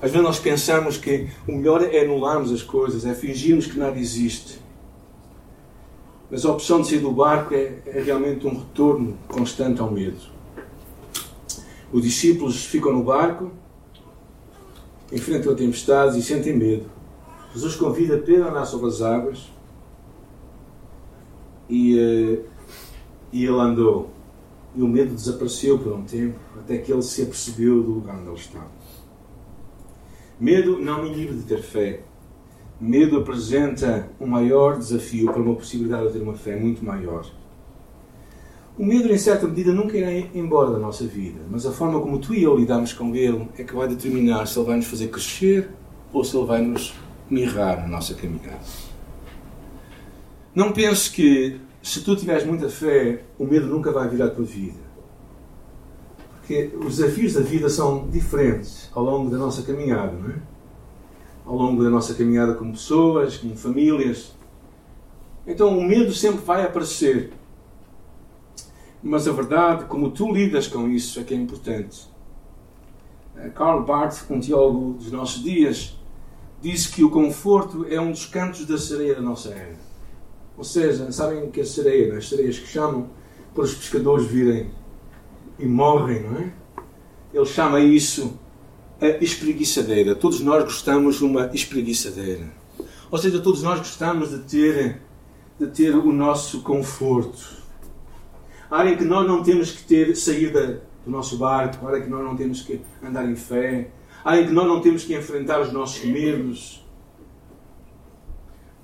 Às 0.00 0.10
vezes 0.12 0.26
nós 0.26 0.38
pensamos 0.38 0.96
que 0.96 1.28
o 1.46 1.52
melhor 1.52 1.82
é 1.82 2.00
anularmos 2.00 2.52
as 2.52 2.62
coisas, 2.62 3.04
é 3.04 3.14
fingirmos 3.14 3.66
que 3.66 3.78
nada 3.78 3.98
existe. 3.98 4.66
Mas 6.30 6.44
a 6.44 6.52
opção 6.52 6.82
de 6.82 6.88
sair 6.88 7.00
do 7.00 7.10
barco 7.10 7.54
é, 7.54 7.78
é 7.86 8.02
realmente 8.02 8.46
um 8.46 8.58
retorno 8.58 9.16
constante 9.26 9.80
ao 9.80 9.90
medo. 9.90 10.18
Os 11.90 12.02
discípulos 12.02 12.66
ficam 12.66 12.92
no 12.92 13.02
barco, 13.02 13.50
enfrentam 15.10 15.52
a 15.52 15.54
tempestade 15.54 16.18
e 16.18 16.22
sentem 16.22 16.54
medo. 16.54 16.86
Jesus 17.54 17.76
convida 17.76 18.18
Pedro 18.18 18.44
a 18.44 18.50
andar 18.50 18.66
sobre 18.66 18.88
as 18.88 19.00
águas 19.00 19.50
e, 21.68 21.94
uh, 21.94 22.44
e 23.32 23.44
ele 23.44 23.58
andou. 23.58 24.10
E 24.76 24.82
o 24.82 24.86
medo 24.86 25.14
desapareceu 25.14 25.78
por 25.78 25.94
um 25.94 26.04
tempo, 26.04 26.38
até 26.58 26.76
que 26.76 26.92
ele 26.92 27.02
se 27.02 27.22
apercebeu 27.22 27.82
do 27.82 27.90
lugar 27.92 28.16
onde 28.16 28.28
ele 28.28 28.36
estava. 28.36 28.70
Medo 30.38 30.78
não 30.78 31.02
me 31.02 31.10
inibe 31.10 31.34
de 31.34 31.42
ter 31.42 31.62
fé. 31.62 32.02
Medo 32.80 33.18
apresenta 33.18 34.08
um 34.20 34.26
maior 34.26 34.78
desafio 34.78 35.32
para 35.32 35.42
uma 35.42 35.54
possibilidade 35.54 36.08
de 36.08 36.12
ter 36.12 36.22
uma 36.22 36.34
fé 36.34 36.54
muito 36.54 36.84
maior. 36.84 37.26
O 38.78 38.84
medo, 38.84 39.12
em 39.12 39.18
certa 39.18 39.48
medida, 39.48 39.72
nunca 39.72 39.96
irá 39.96 40.12
embora 40.12 40.70
da 40.70 40.78
nossa 40.78 41.04
vida, 41.04 41.40
mas 41.50 41.66
a 41.66 41.72
forma 41.72 42.00
como 42.00 42.20
tu 42.20 42.32
e 42.32 42.44
eu 42.44 42.56
lidamos 42.56 42.92
com 42.92 43.12
ele 43.16 43.48
é 43.58 43.64
que 43.64 43.74
vai 43.74 43.88
determinar 43.88 44.46
se 44.46 44.56
ele 44.56 44.66
vai 44.66 44.76
nos 44.76 44.86
fazer 44.86 45.08
crescer 45.08 45.68
ou 46.12 46.22
se 46.22 46.36
ele 46.36 46.46
vai 46.46 46.62
nos 46.62 46.94
mirrar 47.28 47.80
na 47.80 47.88
nossa 47.88 48.14
caminhada. 48.14 48.60
Não 50.54 50.72
penses 50.72 51.08
que, 51.08 51.60
se 51.82 52.02
tu 52.02 52.14
tiveres 52.14 52.46
muita 52.46 52.68
fé, 52.68 53.24
o 53.36 53.44
medo 53.44 53.66
nunca 53.66 53.90
vai 53.90 54.08
vir 54.08 54.22
à 54.22 54.30
tua 54.30 54.44
vida. 54.44 54.78
Porque 56.36 56.70
os 56.78 56.98
desafios 56.98 57.32
da 57.34 57.40
vida 57.40 57.68
são 57.68 58.08
diferentes 58.08 58.88
ao 58.94 59.02
longo 59.02 59.28
da 59.28 59.36
nossa 59.36 59.62
caminhada, 59.62 60.12
não 60.12 60.30
é? 60.30 60.34
Ao 61.48 61.56
longo 61.56 61.82
da 61.82 61.88
nossa 61.88 62.14
caminhada 62.14 62.52
como 62.52 62.72
pessoas, 62.72 63.38
como 63.38 63.56
famílias. 63.56 64.36
Então 65.46 65.78
o 65.78 65.82
medo 65.82 66.12
sempre 66.12 66.44
vai 66.44 66.62
aparecer. 66.62 67.32
Mas 69.02 69.26
a 69.26 69.32
verdade, 69.32 69.86
como 69.86 70.10
tu 70.10 70.30
lidas 70.30 70.68
com 70.68 70.86
isso, 70.90 71.18
é 71.18 71.24
que 71.24 71.32
é 71.32 71.36
importante. 71.38 72.06
Eh, 73.34 73.48
Karl 73.48 73.82
Barth, 73.82 74.30
um 74.30 74.38
teólogo 74.40 74.92
dos 74.98 75.10
nossos 75.10 75.42
dias, 75.42 75.98
disse 76.60 76.90
que 76.90 77.02
o 77.02 77.08
conforto 77.08 77.86
é 77.88 77.98
um 77.98 78.10
dos 78.10 78.26
cantos 78.26 78.66
da 78.66 78.76
sereia 78.76 79.14
da 79.14 79.22
nossa 79.22 79.48
era. 79.48 79.78
Ou 80.54 80.64
seja, 80.64 81.10
sabem 81.12 81.50
que 81.50 81.62
a 81.62 81.64
sereia, 81.64 82.12
é? 82.12 82.16
as 82.18 82.28
sereias 82.28 82.58
que 82.58 82.66
chamam 82.66 83.08
para 83.54 83.64
os 83.64 83.74
pescadores 83.74 84.26
virem 84.26 84.70
e 85.58 85.64
morrem, 85.64 86.24
não 86.24 86.40
é? 86.40 86.52
Ele 87.32 87.46
chama 87.46 87.80
isso 87.80 88.38
a 89.00 89.06
espreguiçadeira. 89.22 90.14
Todos 90.14 90.40
nós 90.40 90.64
gostamos 90.64 91.18
de 91.18 91.24
uma 91.24 91.50
espreguiçadeira. 91.54 92.46
Ou 93.10 93.18
seja, 93.18 93.40
todos 93.40 93.62
nós 93.62 93.78
gostamos 93.78 94.30
de 94.30 94.38
ter, 94.40 95.00
de 95.58 95.66
ter 95.68 95.94
o 95.94 96.12
nosso 96.12 96.62
conforto. 96.62 97.56
A 98.70 98.78
área 98.78 98.96
que 98.96 99.04
nós 99.04 99.26
não 99.26 99.42
temos 99.42 99.70
que 99.70 99.82
ter 99.82 100.14
saída 100.14 100.82
do 101.04 101.10
nosso 101.10 101.38
barco, 101.38 101.86
a 101.86 101.90
área 101.90 102.02
que 102.02 102.10
nós 102.10 102.22
não 102.22 102.36
temos 102.36 102.60
que 102.62 102.80
andar 103.02 103.28
em 103.28 103.36
fé, 103.36 103.90
a 104.24 104.32
área 104.32 104.46
que 104.46 104.52
nós 104.52 104.66
não 104.66 104.80
temos 104.80 105.04
que 105.04 105.14
enfrentar 105.14 105.60
os 105.60 105.72
nossos 105.72 106.04
medos, 106.04 106.84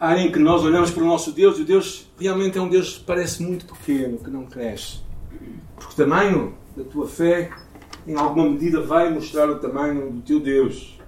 a 0.01 0.09
área 0.09 0.23
em 0.23 0.33
que 0.33 0.39
nós 0.39 0.65
olhamos 0.65 0.91
para 0.91 1.03
o 1.03 1.07
nosso 1.07 1.33
Deus 1.33 1.59
e 1.59 1.63
o 1.63 1.65
Deus 1.65 2.11
realmente 2.19 2.57
é 2.57 2.63
um 2.63 2.69
Deus 2.69 2.99
que 2.99 3.05
parece 3.05 3.43
muito 3.43 3.67
pequeno, 3.67 4.19
que 4.19 4.31
não 4.31 4.47
cresce. 4.47 5.01
Porque 5.77 5.93
o 5.93 5.97
tamanho 5.97 6.55
da 6.77 6.85
tua 6.85 7.07
fé 7.07 7.51
em 8.07 8.15
alguma 8.15 8.51
medida, 8.51 8.81
vai 8.81 9.13
mostrar 9.13 9.49
o 9.49 9.59
tamanho 9.59 10.11
do 10.11 10.21
teu 10.21 10.41
Deus. 10.41 10.99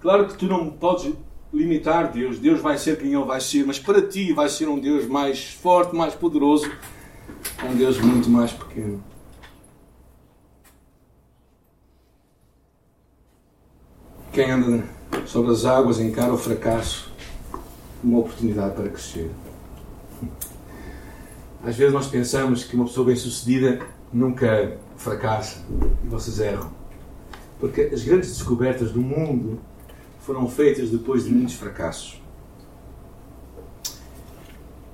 Claro 0.00 0.26
que 0.26 0.36
tu 0.36 0.46
não 0.46 0.70
podes 0.70 1.12
limitar 1.52 2.12
Deus, 2.12 2.38
Deus 2.38 2.60
vai 2.60 2.76
ser 2.76 2.98
quem 2.98 3.14
Ele 3.14 3.24
vai 3.24 3.40
ser, 3.40 3.66
mas 3.66 3.78
para 3.78 4.02
ti 4.02 4.32
vai 4.32 4.48
ser 4.48 4.68
um 4.68 4.78
Deus 4.78 5.06
mais 5.06 5.44
forte, 5.44 5.96
mais 5.96 6.14
poderoso, 6.14 6.70
um 7.64 7.74
Deus 7.74 7.98
muito 7.98 8.28
mais 8.28 8.52
pequeno. 8.52 9.02
Quem 14.32 14.50
anda 14.50 14.84
sobre 15.26 15.50
as 15.50 15.64
águas 15.64 15.98
encara 15.98 16.32
o 16.32 16.38
fracasso 16.38 17.12
como 18.00 18.14
uma 18.14 18.20
oportunidade 18.20 18.74
para 18.74 18.88
crescer. 18.88 19.30
Às 21.64 21.76
vezes 21.76 21.92
nós 21.92 22.06
pensamos 22.06 22.62
que 22.62 22.76
uma 22.76 22.84
pessoa 22.84 23.06
bem-sucedida 23.06 23.80
nunca 24.12 24.78
fracassa 24.98 25.64
e 26.04 26.08
vocês 26.08 26.40
erram. 26.40 26.70
Porque 27.58 27.82
as 27.82 28.04
grandes 28.04 28.28
descobertas 28.30 28.92
do 28.92 29.00
mundo 29.00 29.58
foram 30.20 30.46
feitas 30.48 30.90
depois 30.90 31.24
de 31.24 31.32
muitos 31.32 31.54
fracassos. 31.54 32.20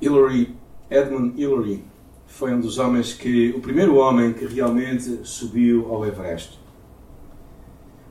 Hillary, 0.01 0.55
Edmund 0.91 1.41
Hillary 1.41 1.85
foi 2.27 2.55
um 2.55 2.61
dos 2.61 2.79
homens 2.79 3.13
que, 3.13 3.51
o 3.51 3.61
primeiro 3.61 3.97
homem 3.97 4.33
que 4.33 4.47
realmente 4.47 5.21
subiu 5.25 5.93
ao 5.93 6.07
Everest. 6.07 6.61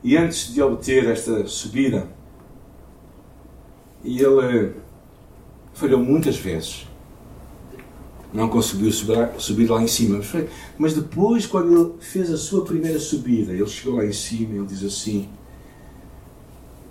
E 0.02 0.16
antes 0.16 0.52
de 0.52 0.60
obter 0.60 1.08
esta 1.08 1.46
subida, 1.46 2.08
ele 4.04 4.74
falhou 5.72 6.00
muitas 6.00 6.36
vezes 6.36 6.86
não 8.34 8.48
conseguiu 8.48 8.90
subir, 8.90 9.30
subir 9.38 9.70
lá 9.70 9.80
em 9.80 9.86
cima. 9.86 10.20
Mas 10.76 10.92
depois, 10.92 11.46
quando 11.46 11.72
ele 11.72 11.92
fez 12.00 12.32
a 12.32 12.36
sua 12.36 12.64
primeira 12.64 12.98
subida, 12.98 13.52
ele 13.52 13.66
chegou 13.66 13.96
lá 13.98 14.04
em 14.04 14.12
cima 14.12 14.54
e 14.54 14.56
ele 14.58 14.66
diz 14.66 14.82
assim: 14.82 15.28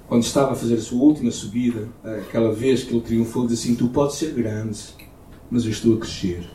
quando 0.08 0.23
estava 0.23 0.53
a 0.53 0.56
fazer 0.56 0.75
a 0.75 0.82
sua 0.82 1.01
última 1.01 1.32
subida, 1.32 1.89
aquela 2.03 2.53
vez 2.53 2.84
que 2.84 2.93
ele 2.93 3.01
triunfou, 3.01 3.45
disse 3.45 3.67
assim: 3.67 3.75
Tu 3.75 3.89
podes 3.89 4.15
ser 4.15 4.32
grande, 4.32 4.79
mas 5.51 5.65
eu 5.65 5.71
estou 5.71 5.95
a 5.95 5.99
crescer. 5.99 6.49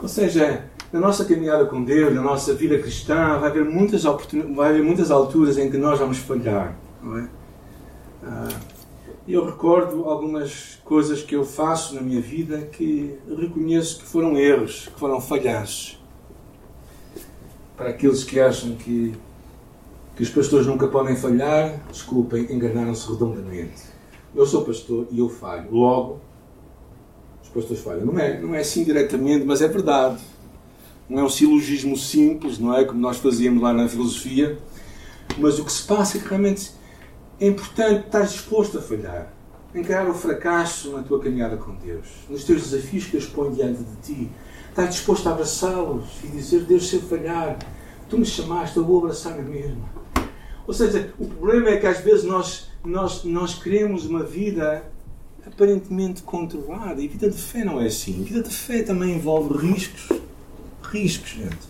Ou 0.00 0.08
seja, 0.08 0.64
na 0.92 1.00
nossa 1.00 1.24
caminhada 1.24 1.66
com 1.66 1.82
Deus, 1.82 2.14
na 2.14 2.22
nossa 2.22 2.54
vida 2.54 2.78
cristã, 2.78 3.38
vai 3.38 3.50
haver 3.50 3.64
muitas, 3.64 4.04
vai 4.04 4.70
haver 4.70 4.82
muitas 4.82 5.10
alturas 5.10 5.58
em 5.58 5.70
que 5.70 5.76
nós 5.76 5.98
vamos 5.98 6.18
falhar. 6.18 6.76
Não 7.02 7.18
é? 7.18 7.28
Ah, 8.22 8.48
eu 9.32 9.44
recordo 9.44 10.04
algumas 10.04 10.78
coisas 10.84 11.22
que 11.22 11.36
eu 11.36 11.44
faço 11.44 11.94
na 11.94 12.00
minha 12.00 12.20
vida 12.20 12.62
que 12.72 13.18
reconheço 13.28 14.00
que 14.00 14.06
foram 14.06 14.36
erros, 14.36 14.88
que 14.92 14.98
foram 14.98 15.20
falhanços. 15.20 15.98
Para 17.76 17.90
aqueles 17.90 18.24
que 18.24 18.40
acham 18.40 18.74
que, 18.76 19.14
que 20.16 20.22
os 20.22 20.30
pastores 20.30 20.66
nunca 20.66 20.88
podem 20.88 21.16
falhar, 21.16 21.80
desculpem, 21.90 22.52
enganaram-se 22.52 23.10
redondamente. 23.10 23.82
Eu 24.34 24.46
sou 24.46 24.64
pastor 24.64 25.06
e 25.10 25.18
eu 25.18 25.28
falho. 25.28 25.70
Logo, 25.70 26.20
os 27.42 27.48
pastores 27.48 27.82
falham. 27.82 28.06
Não 28.06 28.18
é, 28.18 28.40
não 28.40 28.54
é 28.54 28.60
assim 28.60 28.84
diretamente, 28.84 29.44
mas 29.44 29.60
é 29.60 29.68
verdade. 29.68 30.22
Não 31.08 31.20
é 31.20 31.24
um 31.24 31.28
silogismo 31.28 31.96
simples, 31.96 32.58
não 32.58 32.74
é? 32.76 32.84
Como 32.84 33.00
nós 33.00 33.18
fazíamos 33.18 33.62
lá 33.62 33.72
na 33.72 33.88
filosofia. 33.88 34.58
Mas 35.38 35.58
o 35.58 35.64
que 35.64 35.72
se 35.72 35.82
passa 35.82 36.18
é 36.18 36.20
que 36.20 36.28
realmente 36.28 36.79
é 37.40 37.46
importante 37.46 38.06
estar 38.06 38.20
disposto 38.20 38.78
a 38.78 38.82
falhar, 38.82 39.32
encarar 39.74 40.10
o 40.10 40.14
fracasso 40.14 40.92
na 40.92 41.02
tua 41.02 41.20
caminhada 41.20 41.56
com 41.56 41.74
Deus, 41.74 42.06
nos 42.28 42.44
teus 42.44 42.70
desafios 42.70 43.06
que 43.06 43.12
Deus 43.12 43.26
põe 43.26 43.50
diante 43.52 43.82
de 43.82 43.96
ti. 44.02 44.30
Estás 44.68 44.90
disposto 44.90 45.26
a 45.28 45.32
abraçá-los 45.32 46.04
e 46.22 46.28
dizer: 46.28 46.64
Deus, 46.64 46.88
se 46.88 46.96
eu 46.96 47.02
falhar, 47.02 47.58
tu 48.08 48.18
me 48.18 48.26
chamaste, 48.26 48.76
eu 48.76 48.84
vou 48.84 48.98
abraçar-me 48.98 49.42
mesmo. 49.42 49.88
Ou 50.66 50.74
seja, 50.74 51.12
o 51.18 51.26
problema 51.26 51.70
é 51.70 51.78
que 51.78 51.86
às 51.86 52.00
vezes 52.00 52.24
nós, 52.24 52.70
nós, 52.84 53.24
nós 53.24 53.54
queremos 53.54 54.04
uma 54.04 54.22
vida 54.22 54.84
aparentemente 55.44 56.22
controlada. 56.22 57.00
E 57.00 57.08
vida 57.08 57.30
de 57.30 57.38
fé 57.38 57.64
não 57.64 57.80
é 57.80 57.86
assim. 57.86 58.22
Vida 58.22 58.42
de 58.42 58.54
fé 58.54 58.82
também 58.82 59.14
envolve 59.16 59.66
riscos. 59.66 60.20
Riscos, 60.82 61.30
gente. 61.30 61.68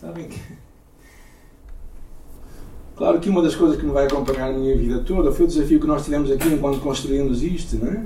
Sabem 0.00 0.28
que. 0.28 0.67
Claro 2.98 3.20
que 3.20 3.30
uma 3.30 3.40
das 3.40 3.54
coisas 3.54 3.78
que 3.78 3.86
me 3.86 3.92
vai 3.92 4.06
acompanhar 4.06 4.48
a 4.48 4.52
minha 4.52 4.76
vida 4.76 4.98
toda 5.06 5.30
foi 5.30 5.44
o 5.44 5.48
desafio 5.48 5.78
que 5.78 5.86
nós 5.86 6.04
tivemos 6.04 6.32
aqui 6.32 6.48
enquanto 6.48 6.80
construímos 6.80 7.44
isto, 7.44 7.76
não 7.76 7.92
é? 7.92 8.04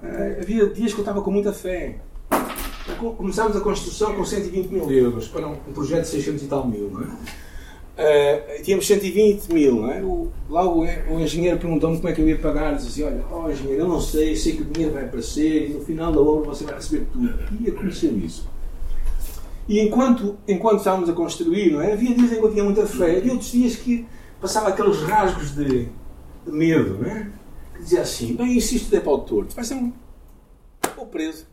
Uh, 0.00 0.40
havia 0.40 0.66
dias 0.68 0.94
que 0.94 1.00
eu 1.00 1.02
estava 1.02 1.20
com 1.20 1.32
muita 1.32 1.52
fé. 1.52 1.96
Começámos 3.16 3.56
a 3.56 3.60
construção 3.60 4.14
com 4.14 4.24
120 4.24 4.68
mil 4.68 4.88
euros 4.88 5.26
para 5.26 5.48
um, 5.48 5.56
projeto 5.74 6.02
de 6.02 6.10
600 6.10 6.44
e 6.44 6.46
tal 6.46 6.68
mil, 6.68 6.88
não 6.88 7.02
é? 7.02 7.06
Uh, 7.98 8.62
tínhamos 8.62 8.86
120 8.86 9.52
mil, 9.52 9.82
não 9.82 9.90
é? 9.90 10.00
Lá 10.48 10.64
o, 10.64 10.82
o 10.84 11.20
engenheiro 11.20 11.58
perguntou-me 11.58 11.96
como 11.96 12.08
é 12.08 12.12
que 12.12 12.20
eu 12.20 12.28
ia 12.28 12.38
pagar. 12.38 12.76
Disse 12.76 12.88
assim: 12.88 13.02
Olha, 13.02 13.24
oh, 13.32 13.50
engenheiro, 13.50 13.82
eu 13.82 13.88
não 13.88 14.00
sei, 14.00 14.36
sei 14.36 14.52
que 14.52 14.62
o 14.62 14.64
dinheiro 14.64 14.94
vai 14.94 15.06
aparecer 15.06 15.70
e 15.70 15.74
no 15.74 15.80
final 15.80 16.12
da 16.12 16.20
obra 16.20 16.50
você 16.50 16.62
vai 16.62 16.76
receber 16.76 17.04
tudo. 17.12 17.34
E 17.60 17.68
aconteceu 17.68 18.16
isso. 18.16 18.48
E 19.68 19.80
enquanto, 19.80 20.38
enquanto 20.48 20.78
estávamos 20.78 21.10
a 21.10 21.12
construir, 21.12 21.72
não 21.72 21.82
é? 21.82 21.92
havia 21.92 22.14
dias 22.14 22.32
em 22.32 22.36
que 22.36 22.42
eu 22.42 22.50
tinha 22.50 22.64
muita 22.64 22.86
fé, 22.86 23.18
havia 23.18 23.32
outros 23.32 23.52
dias 23.52 23.76
que 23.76 24.06
passava 24.40 24.68
aqueles 24.68 25.02
rasgos 25.02 25.54
de, 25.54 25.88
de 26.46 26.50
medo, 26.50 26.98
não 26.98 27.06
é? 27.06 27.30
que 27.74 27.82
dizia 27.82 28.00
assim: 28.00 28.34
Bem, 28.34 28.56
e 28.56 28.60
se 28.62 28.76
isto 28.76 28.90
der 28.90 29.02
para 29.02 29.12
o 29.12 29.18
torto? 29.18 29.54
Vai 29.54 29.64
ser 29.64 29.74
um. 29.74 29.92
ou 30.96 31.06
preso. 31.06 31.46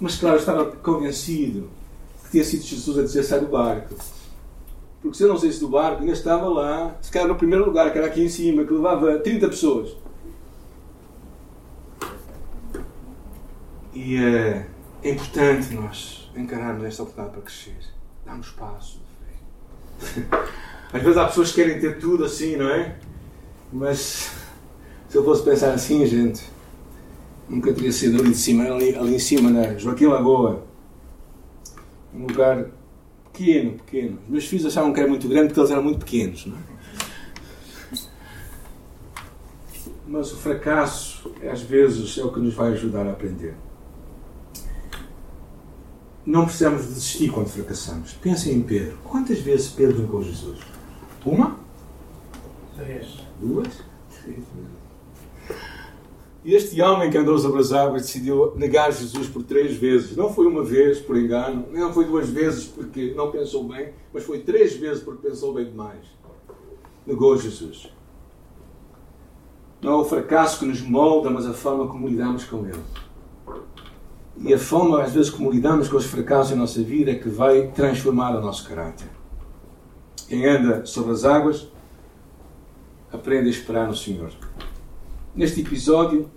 Mas 0.00 0.16
claro, 0.16 0.36
eu 0.36 0.40
estava 0.40 0.66
convencido 0.76 1.70
que 2.24 2.32
tinha 2.32 2.44
sido 2.44 2.62
Jesus 2.62 2.98
a 2.98 3.02
dizer 3.02 3.22
sai 3.22 3.40
do 3.40 3.48
barco. 3.48 3.96
Porque 5.00 5.16
se 5.16 5.22
eu 5.22 5.28
não 5.28 5.38
saísse 5.38 5.60
do 5.60 5.68
barco, 5.68 6.00
ainda 6.00 6.12
estava 6.12 6.48
lá, 6.48 6.96
se 7.00 7.10
calhar 7.10 7.26
no 7.26 7.36
primeiro 7.36 7.64
lugar, 7.64 7.90
que 7.90 7.98
era 7.98 8.08
aqui 8.08 8.22
em 8.22 8.28
cima, 8.28 8.64
que 8.64 8.72
levava 8.72 9.18
30 9.18 9.48
pessoas. 9.48 9.96
E 13.98 14.16
é, 14.16 14.64
é 15.02 15.10
importante 15.10 15.74
nós 15.74 16.30
encararmos 16.36 16.84
esta 16.84 17.02
oportunidade 17.02 17.34
para 17.34 17.42
crescer. 17.42 17.76
Darmos 18.24 18.50
passo. 18.50 19.02
Às 20.92 21.02
vezes 21.02 21.16
há 21.16 21.26
pessoas 21.26 21.50
que 21.50 21.56
querem 21.56 21.80
ter 21.80 21.98
tudo 21.98 22.24
assim, 22.24 22.54
não 22.54 22.70
é? 22.70 22.96
Mas 23.72 24.30
se 25.08 25.16
eu 25.18 25.24
fosse 25.24 25.42
pensar 25.42 25.72
assim, 25.72 26.06
gente, 26.06 26.44
nunca 27.48 27.72
teria 27.72 27.90
sido 27.90 28.20
ali, 28.20 28.30
de 28.30 28.36
cima, 28.36 28.64
ali, 28.66 28.94
ali 28.94 29.16
em 29.16 29.18
cima, 29.18 29.50
na 29.50 29.76
Joaquim 29.76 30.06
Lagoa. 30.06 30.64
Um 32.14 32.20
lugar 32.20 32.66
pequeno, 33.32 33.72
pequeno. 33.78 34.20
Os 34.26 34.30
meus 34.30 34.46
filhos 34.46 34.66
achavam 34.66 34.92
que 34.92 35.00
era 35.00 35.08
muito 35.08 35.28
grande 35.28 35.48
porque 35.48 35.58
eles 35.58 35.72
eram 35.72 35.82
muito 35.82 35.98
pequenos, 35.98 36.46
não 36.46 36.56
é? 36.56 36.60
Mas 40.06 40.32
o 40.32 40.36
fracasso, 40.36 41.32
às 41.50 41.62
vezes, 41.62 42.16
é 42.16 42.22
o 42.22 42.32
que 42.32 42.38
nos 42.38 42.54
vai 42.54 42.72
ajudar 42.72 43.04
a 43.04 43.10
aprender. 43.10 43.56
Não 46.28 46.44
precisamos 46.44 46.84
desistir 46.84 47.30
quando 47.30 47.48
fracassamos. 47.48 48.12
Pensem 48.12 48.52
em 48.52 48.60
Pedro. 48.60 48.98
Quantas 49.02 49.38
vezes 49.38 49.70
Pedro 49.70 50.02
negou 50.02 50.22
Jesus? 50.22 50.58
Uma? 51.24 51.58
Três. 52.76 53.06
Duas? 53.40 53.68
Três 54.22 54.44
E 56.44 56.54
este 56.54 56.82
homem 56.82 57.10
que 57.10 57.16
andou 57.16 57.38
sobre 57.38 57.60
as 57.60 57.72
águas 57.72 58.02
decidiu 58.02 58.54
negar 58.56 58.92
Jesus 58.92 59.26
por 59.26 59.42
três 59.42 59.78
vezes. 59.78 60.14
Não 60.18 60.30
foi 60.30 60.46
uma 60.46 60.62
vez 60.62 60.98
por 60.98 61.16
engano, 61.16 61.64
não 61.72 61.94
foi 61.94 62.04
duas 62.04 62.28
vezes 62.28 62.64
porque 62.64 63.14
não 63.14 63.30
pensou 63.30 63.66
bem, 63.66 63.94
mas 64.12 64.22
foi 64.22 64.40
três 64.40 64.76
vezes 64.76 65.02
porque 65.02 65.26
pensou 65.26 65.54
bem 65.54 65.64
demais. 65.64 66.04
Negou 67.06 67.38
Jesus. 67.38 67.90
Não 69.80 69.92
é 69.92 69.96
o 69.96 70.04
fracasso 70.04 70.58
que 70.58 70.66
nos 70.66 70.82
molda, 70.82 71.30
mas 71.30 71.46
a 71.46 71.54
forma 71.54 71.88
como 71.88 72.06
lidamos 72.06 72.44
com 72.44 72.66
ele. 72.66 72.82
E 74.40 74.54
a 74.54 74.58
forma, 74.58 75.02
às 75.02 75.12
vezes, 75.12 75.30
como 75.30 75.50
lidamos 75.50 75.88
com 75.88 75.96
os 75.96 76.06
fracassos 76.06 76.52
em 76.52 76.56
nossa 76.56 76.82
vida 76.82 77.10
é 77.10 77.14
que 77.16 77.28
vai 77.28 77.68
transformar 77.68 78.36
o 78.36 78.40
nosso 78.40 78.68
caráter. 78.68 79.08
Quem 80.28 80.46
anda 80.46 80.86
sobre 80.86 81.12
as 81.12 81.24
águas 81.24 81.68
aprende 83.12 83.48
a 83.48 83.50
esperar 83.50 83.88
no 83.88 83.96
Senhor. 83.96 84.30
Neste 85.34 85.60
episódio 85.60 86.30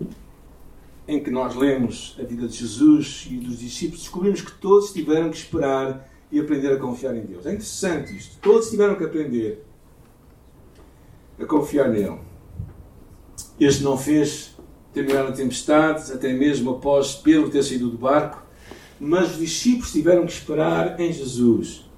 em 1.08 1.22
que 1.22 1.30
nós 1.30 1.56
lemos 1.56 2.16
a 2.20 2.24
vida 2.24 2.48
de 2.48 2.56
Jesus 2.56 3.28
e 3.30 3.38
dos 3.38 3.60
discípulos, 3.60 4.02
descobrimos 4.02 4.42
que 4.42 4.52
todos 4.54 4.94
tiveram 4.94 5.30
que 5.30 5.38
esperar 5.38 6.10
e 6.32 6.40
aprender 6.40 6.72
a 6.72 6.78
confiar 6.78 7.16
em 7.16 7.22
Deus. 7.22 7.46
É 7.46 7.50
interessante 7.50 8.16
isto. 8.16 8.38
Todos 8.40 8.70
tiveram 8.70 8.96
que 8.96 9.04
aprender 9.04 9.64
a 11.40 11.46
confiar 11.46 11.90
nele. 11.90 12.20
Este 13.60 13.84
não 13.84 13.98
fez 13.98 14.56
terminaram 14.94 15.32
tempestades, 15.32 16.12
até 16.12 16.34
mesmo 16.34 16.72
após 16.72 17.16
Pedro 17.16 17.50
ter 17.50 17.64
saído 17.64 17.90
do 17.90 17.98
barco, 17.98 18.44
mas 19.00 19.32
os 19.32 19.40
discípulos 19.40 19.92
tiveram 19.92 20.26
que 20.26 20.32
esperar 20.32 21.00
em 21.00 21.12
Jesus. 21.12 21.90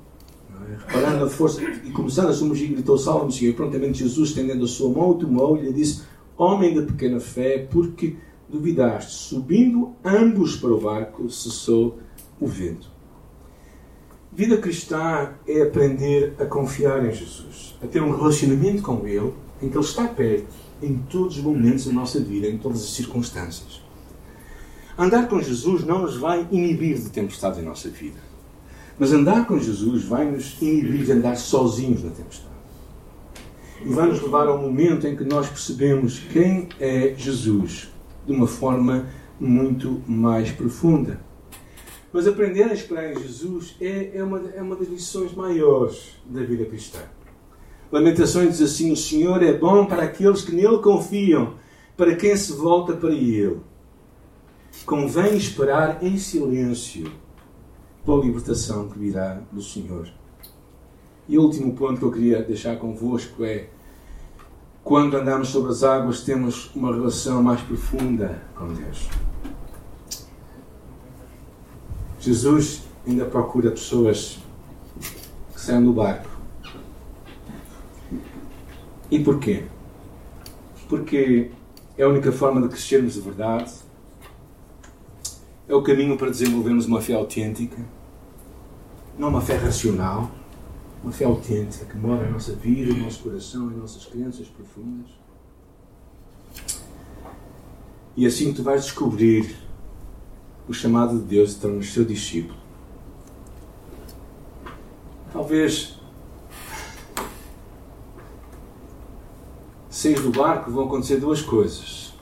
É? 0.49 0.93
Reparando 0.93 1.25
a 1.25 1.29
força 1.29 1.61
e 1.61 1.91
começando 1.91 2.29
a 2.29 2.33
submergir, 2.33 2.71
gritou: 2.71 2.97
Salva-me, 2.97 3.31
Senhor. 3.31 3.51
E 3.51 3.53
prontamente 3.53 3.99
Jesus, 3.99 4.29
estendendo 4.29 4.63
a 4.63 4.67
sua 4.67 4.89
mão, 4.89 5.13
tomou 5.13 5.57
e 5.57 5.61
lhe 5.63 5.73
disse: 5.73 6.03
Homem 6.37 6.73
de 6.73 6.85
pequena 6.85 7.19
fé, 7.19 7.67
porque 7.69 8.15
duvidaste? 8.47 9.11
Subindo 9.11 9.93
ambos 10.03 10.55
para 10.55 10.71
o 10.71 10.79
barco, 10.79 11.29
cessou 11.29 11.99
o 12.39 12.47
vento. 12.47 12.91
Vida 14.31 14.57
cristã 14.57 15.33
é 15.47 15.61
aprender 15.61 16.33
a 16.39 16.45
confiar 16.45 17.05
em 17.05 17.11
Jesus, 17.11 17.77
a 17.83 17.87
ter 17.87 18.01
um 18.01 18.15
relacionamento 18.15 18.81
com 18.81 19.05
Ele, 19.05 19.33
em 19.61 19.69
que 19.69 19.77
Ele 19.77 19.85
está 19.85 20.07
perto 20.07 20.63
em 20.83 20.97
todos 21.09 21.37
os 21.37 21.43
momentos 21.43 21.85
da 21.85 21.93
nossa 21.93 22.19
vida, 22.19 22.47
em 22.47 22.57
todas 22.57 22.83
as 22.83 22.89
circunstâncias. 22.89 23.81
Andar 24.97 25.27
com 25.27 25.41
Jesus 25.41 25.83
não 25.83 26.03
nos 26.03 26.17
vai 26.17 26.47
inibir 26.51 26.99
de 26.99 27.09
tempestades 27.09 27.59
em 27.59 27.63
nossa 27.63 27.89
vida. 27.89 28.19
Mas 28.99 29.11
andar 29.11 29.47
com 29.47 29.57
Jesus 29.57 30.03
vai 30.03 30.29
nos 30.29 30.61
inibir 30.61 31.05
de 31.05 31.11
andar 31.11 31.35
sozinhos 31.35 32.03
na 32.03 32.11
tempestade. 32.11 32.53
E 33.83 33.89
vai 33.89 34.07
nos 34.07 34.21
levar 34.21 34.47
ao 34.47 34.59
momento 34.59 35.07
em 35.07 35.15
que 35.15 35.23
nós 35.23 35.49
percebemos 35.49 36.19
quem 36.19 36.69
é 36.79 37.13
Jesus 37.17 37.89
de 38.25 38.31
uma 38.31 38.47
forma 38.47 39.07
muito 39.39 40.01
mais 40.07 40.51
profunda. 40.51 41.19
Mas 42.13 42.27
aprender 42.27 42.65
a 42.65 42.73
esperar 42.73 43.11
em 43.11 43.19
Jesus 43.19 43.75
é, 43.81 44.11
é, 44.13 44.23
uma, 44.23 44.39
é 44.53 44.61
uma 44.61 44.75
das 44.75 44.87
lições 44.87 45.33
maiores 45.33 46.15
da 46.25 46.43
vida 46.43 46.65
cristã. 46.65 46.99
Lamentações 47.93 48.57
diz 48.57 48.71
assim: 48.73 48.91
O 48.91 48.97
Senhor 48.97 49.43
é 49.43 49.55
bom 49.55 49.85
para 49.85 50.05
aqueles 50.05 50.41
que 50.41 50.51
nele 50.51 50.79
confiam, 50.79 51.53
para 51.95 52.15
quem 52.15 52.35
se 52.35 52.51
volta 52.53 52.93
para 52.93 53.11
ele. 53.11 53.61
Convém 54.83 55.37
esperar 55.37 56.03
em 56.03 56.17
silêncio 56.17 57.11
pela 58.03 58.25
libertação 58.25 58.89
que 58.89 58.97
virá 58.97 59.39
do 59.51 59.61
Senhor. 59.61 60.09
E 61.29 61.37
o 61.37 61.43
último 61.43 61.73
ponto 61.75 61.99
que 61.99 62.05
eu 62.05 62.11
queria 62.11 62.41
deixar 62.41 62.77
convosco 62.77 63.43
é: 63.43 63.69
quando 64.83 65.15
andamos 65.15 65.49
sobre 65.49 65.69
as 65.69 65.83
águas, 65.83 66.21
temos 66.21 66.71
uma 66.75 66.91
relação 66.91 67.43
mais 67.43 67.61
profunda 67.61 68.41
com 68.55 68.73
Deus. 68.73 69.07
Jesus 72.19 72.81
ainda 73.05 73.25
procura 73.25 73.69
pessoas 73.69 74.39
que 75.53 75.61
saiam 75.61 75.83
do 75.83 75.93
barco 75.93 76.32
e 79.13 79.23
porquê? 79.23 79.63
Porque 80.89 81.51
é 81.95 82.03
a 82.03 82.09
única 82.09 82.31
forma 82.31 82.59
de 82.59 82.67
crescermos 82.67 83.13
de 83.13 83.21
verdade, 83.21 83.71
é 85.67 85.75
o 85.75 85.83
caminho 85.83 86.17
para 86.17 86.31
desenvolvermos 86.31 86.87
uma 86.87 86.99
fé 86.99 87.13
autêntica, 87.13 87.77
não 89.15 89.27
uma 89.29 89.39
fé 89.39 89.55
racional, 89.55 90.31
uma 91.03 91.11
fé 91.11 91.25
autêntica 91.25 91.85
que 91.85 91.95
mora 91.95 92.23
na 92.23 92.31
nossa 92.31 92.53
vida, 92.55 92.91
no 92.91 93.03
nosso 93.03 93.21
coração, 93.21 93.71
em 93.71 93.75
nossas 93.75 94.03
crenças 94.03 94.47
profundas. 94.47 95.11
E 98.17 98.25
assim 98.25 98.51
tu 98.51 98.63
vais 98.63 98.81
descobrir 98.81 99.55
o 100.67 100.73
chamado 100.73 101.19
de 101.19 101.25
Deus 101.25 101.53
e 101.53 101.59
tornas 101.59 101.93
seu 101.93 102.03
discípulo. 102.03 102.57
Talvez 105.31 105.99
sair 110.03 110.19
do 110.19 110.31
barco 110.31 110.69
vão 110.69 110.83
acontecer 110.83 111.15
duas 111.15 111.41
coisas. 111.41 112.13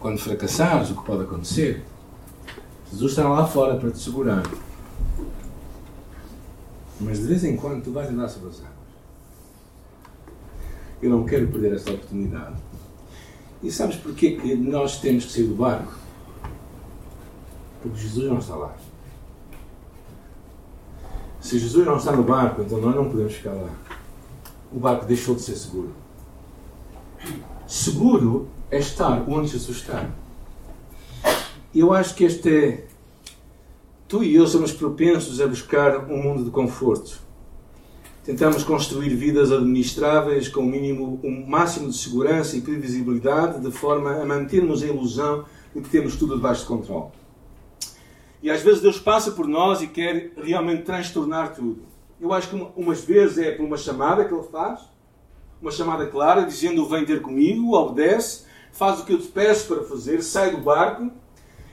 Quando 0.00 0.18
fracassares, 0.18 0.90
o 0.90 0.94
que 0.96 1.04
pode 1.04 1.24
acontecer? 1.24 1.84
Jesus 2.90 3.12
está 3.12 3.28
lá 3.28 3.46
fora 3.46 3.76
para 3.76 3.90
te 3.90 3.98
segurar. 3.98 4.42
Mas 6.98 7.18
de 7.18 7.24
vez 7.24 7.44
em 7.44 7.54
quando 7.58 7.84
tu 7.84 7.92
vais 7.92 8.08
andar 8.08 8.28
sobre 8.28 8.48
as 8.48 8.60
águas. 8.60 8.72
Eu 11.02 11.10
não 11.10 11.26
quero 11.26 11.46
perder 11.48 11.74
esta 11.74 11.90
oportunidade. 11.90 12.56
E 13.62 13.70
sabes 13.70 13.96
porquê 13.96 14.36
que 14.36 14.54
nós 14.54 14.98
temos 14.98 15.26
que 15.26 15.32
sair 15.32 15.46
do 15.46 15.56
barco? 15.56 15.92
Porque 17.82 17.98
Jesus 17.98 18.30
não 18.30 18.38
está 18.38 18.54
lá. 18.54 18.74
Se 21.42 21.58
Jesus 21.58 21.84
não 21.84 21.98
está 21.98 22.12
no 22.12 22.22
barco, 22.22 22.62
então 22.62 22.80
nós 22.80 22.94
não 22.94 23.10
podemos 23.10 23.34
ficar 23.34 23.52
lá. 23.52 23.70
O 24.72 24.78
barco 24.78 25.04
deixou 25.04 25.34
de 25.34 25.42
ser 25.42 25.54
seguro. 25.56 26.05
Seguro 27.66 28.48
é 28.70 28.78
estar 28.78 29.28
onde 29.28 29.48
Jesus 29.48 29.78
está. 29.78 30.08
Eu 31.74 31.92
acho 31.92 32.14
que 32.14 32.22
este 32.22 32.48
é. 32.48 32.86
Tu 34.06 34.22
e 34.22 34.36
eu 34.36 34.46
somos 34.46 34.72
propensos 34.72 35.40
a 35.40 35.48
buscar 35.48 36.08
um 36.08 36.22
mundo 36.22 36.44
de 36.44 36.50
conforto. 36.50 37.18
Tentamos 38.22 38.62
construir 38.62 39.14
vidas 39.16 39.50
administráveis 39.50 40.48
com 40.48 40.60
o 40.60 40.66
mínimo, 40.66 41.20
um 41.24 41.44
máximo 41.44 41.90
de 41.90 41.96
segurança 41.96 42.56
e 42.56 42.60
previsibilidade, 42.60 43.60
de 43.60 43.72
forma 43.72 44.12
a 44.12 44.24
mantermos 44.24 44.82
a 44.84 44.86
ilusão 44.86 45.44
de 45.74 45.80
que 45.80 45.88
temos 45.88 46.14
tudo 46.14 46.36
debaixo 46.36 46.62
de 46.62 46.68
controle. 46.68 47.10
E 48.42 48.48
às 48.48 48.62
vezes 48.62 48.80
Deus 48.80 49.00
passa 49.00 49.32
por 49.32 49.48
nós 49.48 49.82
e 49.82 49.88
quer 49.88 50.32
realmente 50.36 50.82
transtornar 50.82 51.52
tudo. 51.52 51.82
Eu 52.20 52.32
acho 52.32 52.48
que 52.48 52.66
umas 52.76 53.00
vezes 53.00 53.38
é 53.38 53.50
por 53.50 53.64
uma 53.64 53.76
chamada 53.76 54.24
que 54.24 54.32
Ele 54.32 54.44
faz, 54.44 54.80
uma 55.60 55.70
chamada 55.70 56.06
clara, 56.06 56.42
dizendo: 56.42 56.88
Vem 56.88 57.04
ter 57.04 57.22
comigo, 57.22 57.74
obedece, 57.74 58.44
faz 58.72 59.00
o 59.00 59.04
que 59.04 59.12
eu 59.12 59.20
te 59.20 59.28
peço 59.28 59.74
para 59.74 59.84
fazer, 59.84 60.22
sai 60.22 60.50
do 60.50 60.58
barco. 60.58 61.10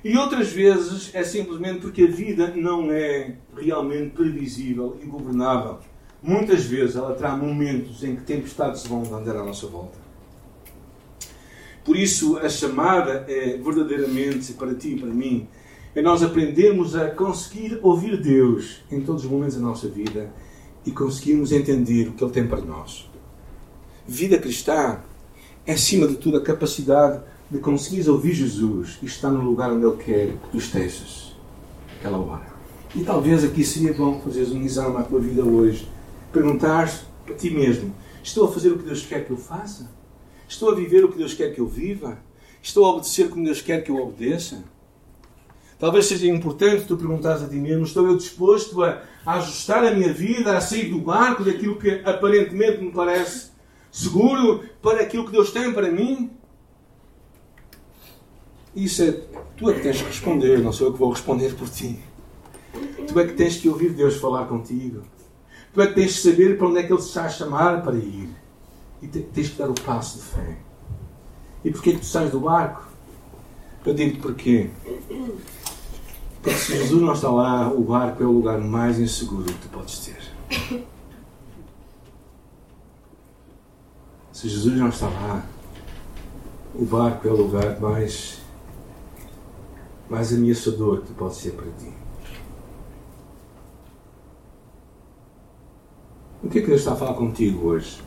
E 0.03 0.17
outras 0.17 0.51
vezes 0.51 1.11
é 1.13 1.23
simplesmente 1.23 1.79
porque 1.79 2.03
a 2.03 2.07
vida 2.07 2.53
não 2.55 2.91
é 2.91 3.35
realmente 3.55 4.09
previsível 4.09 4.97
e 5.01 5.05
governável. 5.05 5.79
Muitas 6.21 6.65
vezes 6.65 6.97
ela 6.97 7.15
terá 7.15 7.35
momentos 7.37 8.03
em 8.03 8.15
que 8.15 8.23
tempestades 8.23 8.85
vão 8.85 9.03
andar 9.15 9.37
à 9.37 9.43
nossa 9.43 9.65
volta. 9.67 9.97
Por 11.85 11.97
isso, 11.97 12.37
a 12.37 12.49
chamada 12.49 13.25
é 13.27 13.57
verdadeiramente 13.57 14.53
para 14.53 14.73
ti 14.73 14.93
e 14.93 14.99
para 14.99 15.09
mim 15.09 15.47
é 15.95 16.01
nós 16.01 16.23
aprendermos 16.23 16.95
a 16.95 17.09
conseguir 17.09 17.79
ouvir 17.83 18.19
Deus 18.21 18.81
em 18.91 19.01
todos 19.01 19.25
os 19.25 19.29
momentos 19.29 19.55
da 19.55 19.61
nossa 19.61 19.87
vida 19.87 20.33
e 20.85 20.91
conseguirmos 20.91 21.51
entender 21.51 22.07
o 22.09 22.13
que 22.13 22.23
Ele 22.23 22.31
tem 22.31 22.47
para 22.47 22.61
nós. 22.61 23.09
Vida 24.07 24.37
cristã 24.37 24.99
é, 25.65 25.73
acima 25.73 26.07
de 26.07 26.15
tudo, 26.15 26.35
a 26.35 26.41
capacidade 26.41 27.21
de 27.49 27.57
conseguires 27.59 28.09
ouvir 28.09 28.33
Jesus 28.33 28.97
e 29.01 29.05
estar 29.05 29.29
no 29.29 29.41
lugar 29.41 29.71
onde 29.71 29.85
Ele 29.85 29.95
quer 29.95 30.27
que 30.27 30.49
tu 30.51 30.57
estejas, 30.57 31.33
aquela 31.97 32.17
hora. 32.17 32.47
E 32.93 33.01
talvez 33.01 33.45
aqui 33.45 33.63
seria 33.63 33.93
bom 33.93 34.19
fazeres 34.19 34.51
um 34.51 34.61
exame 34.61 34.97
à 34.97 35.03
tua 35.03 35.21
vida 35.21 35.41
hoje, 35.41 35.87
perguntar 36.33 36.91
a 37.29 37.33
ti 37.33 37.49
mesmo: 37.49 37.95
estou 38.21 38.45
a 38.45 38.51
fazer 38.51 38.71
o 38.71 38.77
que 38.77 38.83
Deus 38.83 39.05
quer 39.05 39.25
que 39.25 39.31
eu 39.31 39.37
faça? 39.37 39.89
Estou 40.49 40.71
a 40.71 40.75
viver 40.75 41.05
o 41.05 41.09
que 41.09 41.17
Deus 41.17 41.33
quer 41.33 41.53
que 41.53 41.61
eu 41.61 41.67
viva? 41.67 42.17
Estou 42.61 42.85
a 42.85 42.89
obedecer 42.89 43.29
como 43.29 43.45
Deus 43.45 43.61
quer 43.61 43.85
que 43.85 43.89
eu 43.89 43.97
obedeça? 43.97 44.65
Talvez 45.79 46.07
seja 46.07 46.27
importante 46.27 46.85
tu 46.85 46.97
perguntares 46.97 47.41
a 47.41 47.47
ti 47.47 47.55
mesmo: 47.55 47.85
estou 47.85 48.05
eu 48.05 48.17
disposto 48.17 48.83
a, 48.83 49.01
a 49.25 49.35
ajustar 49.35 49.85
a 49.85 49.95
minha 49.95 50.11
vida, 50.11 50.57
a 50.57 50.59
sair 50.59 50.89
do 50.89 50.99
barco 50.99 51.45
daquilo 51.45 51.79
que 51.79 52.01
aparentemente 52.03 52.83
me 52.83 52.91
parece 52.91 53.52
seguro 53.93 54.63
para 54.81 55.01
aquilo 55.01 55.25
que 55.25 55.31
Deus 55.31 55.51
tem 55.51 55.71
para 55.71 55.91
mim? 55.91 56.31
Isso 58.75 59.03
é 59.03 59.11
tu 59.55 59.69
é 59.69 59.75
que 59.75 59.81
tens 59.81 60.01
que 60.01 60.07
responder, 60.07 60.59
não 60.59 60.73
sou 60.73 60.87
eu 60.87 60.93
que 60.93 60.99
vou 60.99 61.11
responder 61.11 61.53
por 61.53 61.69
ti. 61.69 61.99
Tu 63.07 63.19
é 63.19 63.27
que 63.27 63.33
tens 63.33 63.57
que 63.57 63.69
ouvir 63.69 63.93
Deus 63.93 64.15
falar 64.15 64.47
contigo. 64.47 65.03
Tu 65.73 65.81
é 65.81 65.87
que 65.87 65.93
tens 65.93 66.15
que 66.15 66.29
saber 66.29 66.57
para 66.57 66.67
onde 66.67 66.79
é 66.79 66.83
que 66.83 66.91
Ele 66.91 67.01
te 67.01 67.05
está 67.05 67.25
a 67.25 67.29
chamar 67.29 67.83
para 67.83 67.95
ir. 67.95 68.29
E 69.01 69.07
tens 69.07 69.49
que 69.49 69.57
dar 69.57 69.69
o 69.69 69.73
passo 69.73 70.17
de 70.17 70.23
fé. 70.23 70.57
E 71.63 71.71
porquê 71.71 71.93
que 71.93 71.99
tu 71.99 72.05
sais 72.05 72.31
do 72.31 72.39
barco? 72.39 72.87
Eu 73.85 73.93
digo-te 73.93 74.19
porquê. 74.19 74.69
Porque 76.41 76.57
se 76.57 76.77
Jesus 76.77 77.01
não 77.01 77.13
está 77.13 77.29
lá, 77.29 77.71
o 77.71 77.81
barco 77.81 78.23
é 78.23 78.25
o 78.25 78.31
lugar 78.31 78.59
mais 78.59 78.99
inseguro 78.99 79.45
que 79.45 79.53
tu 79.53 79.69
podes 79.69 79.99
ter. 79.99 80.17
Se 84.43 84.49
Jesus 84.49 84.75
não 84.75 84.89
está 84.89 85.07
lá, 85.07 85.41
o 86.75 86.83
barco 86.83 87.25
é 87.25 87.31
o 87.31 87.35
lugar 87.37 87.79
mais, 87.79 88.41
mais 90.09 90.33
ameaçador 90.33 90.99
que 90.99 91.07
tu 91.07 91.13
podes 91.13 91.37
ser 91.37 91.51
para 91.51 91.71
ti. 91.79 91.93
O 96.43 96.49
que 96.49 96.57
é 96.57 96.61
que 96.61 96.67
Deus 96.67 96.81
está 96.81 96.91
a 96.91 96.95
falar 96.97 97.13
contigo 97.13 97.69
hoje? 97.69 98.01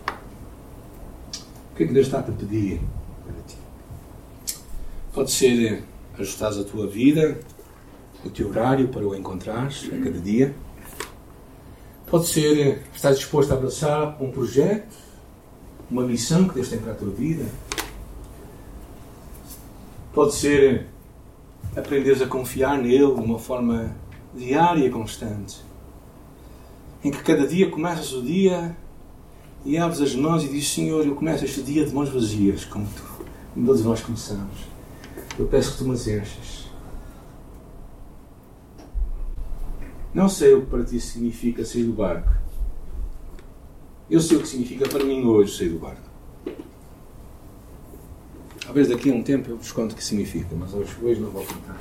O 1.73 1.75
que 1.75 1.85
é 1.85 1.87
que 1.87 1.95
Deus 1.95 2.05
está 2.05 2.19
a 2.19 2.23
te 2.23 2.33
pedir 2.33 2.83
para 3.25 3.43
ti? 3.47 3.57
Pode 5.15 5.31
ser 5.31 5.85
ajustar 6.19 6.53
a 6.53 6.65
tua 6.65 6.87
vida, 6.87 7.41
o 8.23 8.29
teu 8.29 8.51
horário 8.51 8.89
para 8.89 9.09
o 9.09 9.15
encontrares 9.15 9.89
a 9.91 10.05
cada 10.05 10.21
dia. 10.21 10.55
Pode 12.07 12.27
ser 12.27 12.83
estar 12.95 13.15
disposto 13.15 13.53
a 13.53 13.55
abraçar 13.55 14.23
um 14.23 14.31
projeto, 14.31 15.06
uma 15.91 16.03
missão 16.03 16.49
que 16.49 16.55
Deus 16.55 16.69
tem 16.69 16.79
para 16.79 16.93
a 16.93 16.95
tua 16.95 17.11
vida. 17.11 17.45
Pode 20.13 20.35
ser 20.35 20.87
aprenderes 21.77 22.23
a 22.23 22.27
confiar 22.27 22.79
nele 22.79 23.15
de 23.15 23.21
uma 23.21 23.39
forma 23.39 23.95
diária 24.35 24.85
e 24.85 24.91
constante. 24.91 25.65
Em 27.05 27.11
que 27.11 27.23
cada 27.23 27.47
dia 27.47 27.71
começas 27.71 28.13
o 28.13 28.23
dia 28.23 28.77
e 29.65 29.77
abres 29.77 30.01
as 30.01 30.15
mãos 30.15 30.43
e 30.45 30.49
dizes: 30.49 30.73
Senhor, 30.73 31.07
eu 31.07 31.15
começo 31.15 31.45
este 31.45 31.63
dia 31.63 31.85
de 31.85 31.95
mãos 31.95 32.09
vazias, 32.09 32.65
como, 32.65 32.87
tu, 32.87 33.03
como 33.53 33.67
todos 33.67 33.85
nós 33.85 34.01
começamos. 34.01 34.57
Eu 35.39 35.47
peço 35.47 35.73
que 35.73 35.79
tu 35.79 35.85
me 35.85 35.95
enches. 35.95 36.67
Não 40.15 40.31
sei 40.31 40.55
o 40.55 40.63
que 40.63 40.69
para 40.69 40.83
ti 40.83 40.99
significa 40.99 41.63
sair 41.63 41.85
do 41.85 41.93
barco. 41.93 42.46
Eu 44.09 44.21
sei 44.21 44.37
o 44.37 44.41
que 44.41 44.47
significa 44.47 44.89
para 44.89 45.03
mim 45.03 45.25
hoje 45.25 45.57
sair 45.57 45.69
do 45.71 45.81
barco. 45.81 46.03
Talvez 48.65 48.89
daqui 48.89 49.11
a 49.11 49.15
um 49.15 49.23
tempo 49.23 49.51
eu 49.51 49.57
vos 49.57 49.73
conto 49.73 49.93
o 49.93 49.97
que 49.97 50.05
significa, 50.05 50.55
mas 50.57 50.73
hoje, 50.73 50.95
hoje 51.03 51.21
não 51.21 51.31
vou 51.31 51.45
contar. 51.45 51.77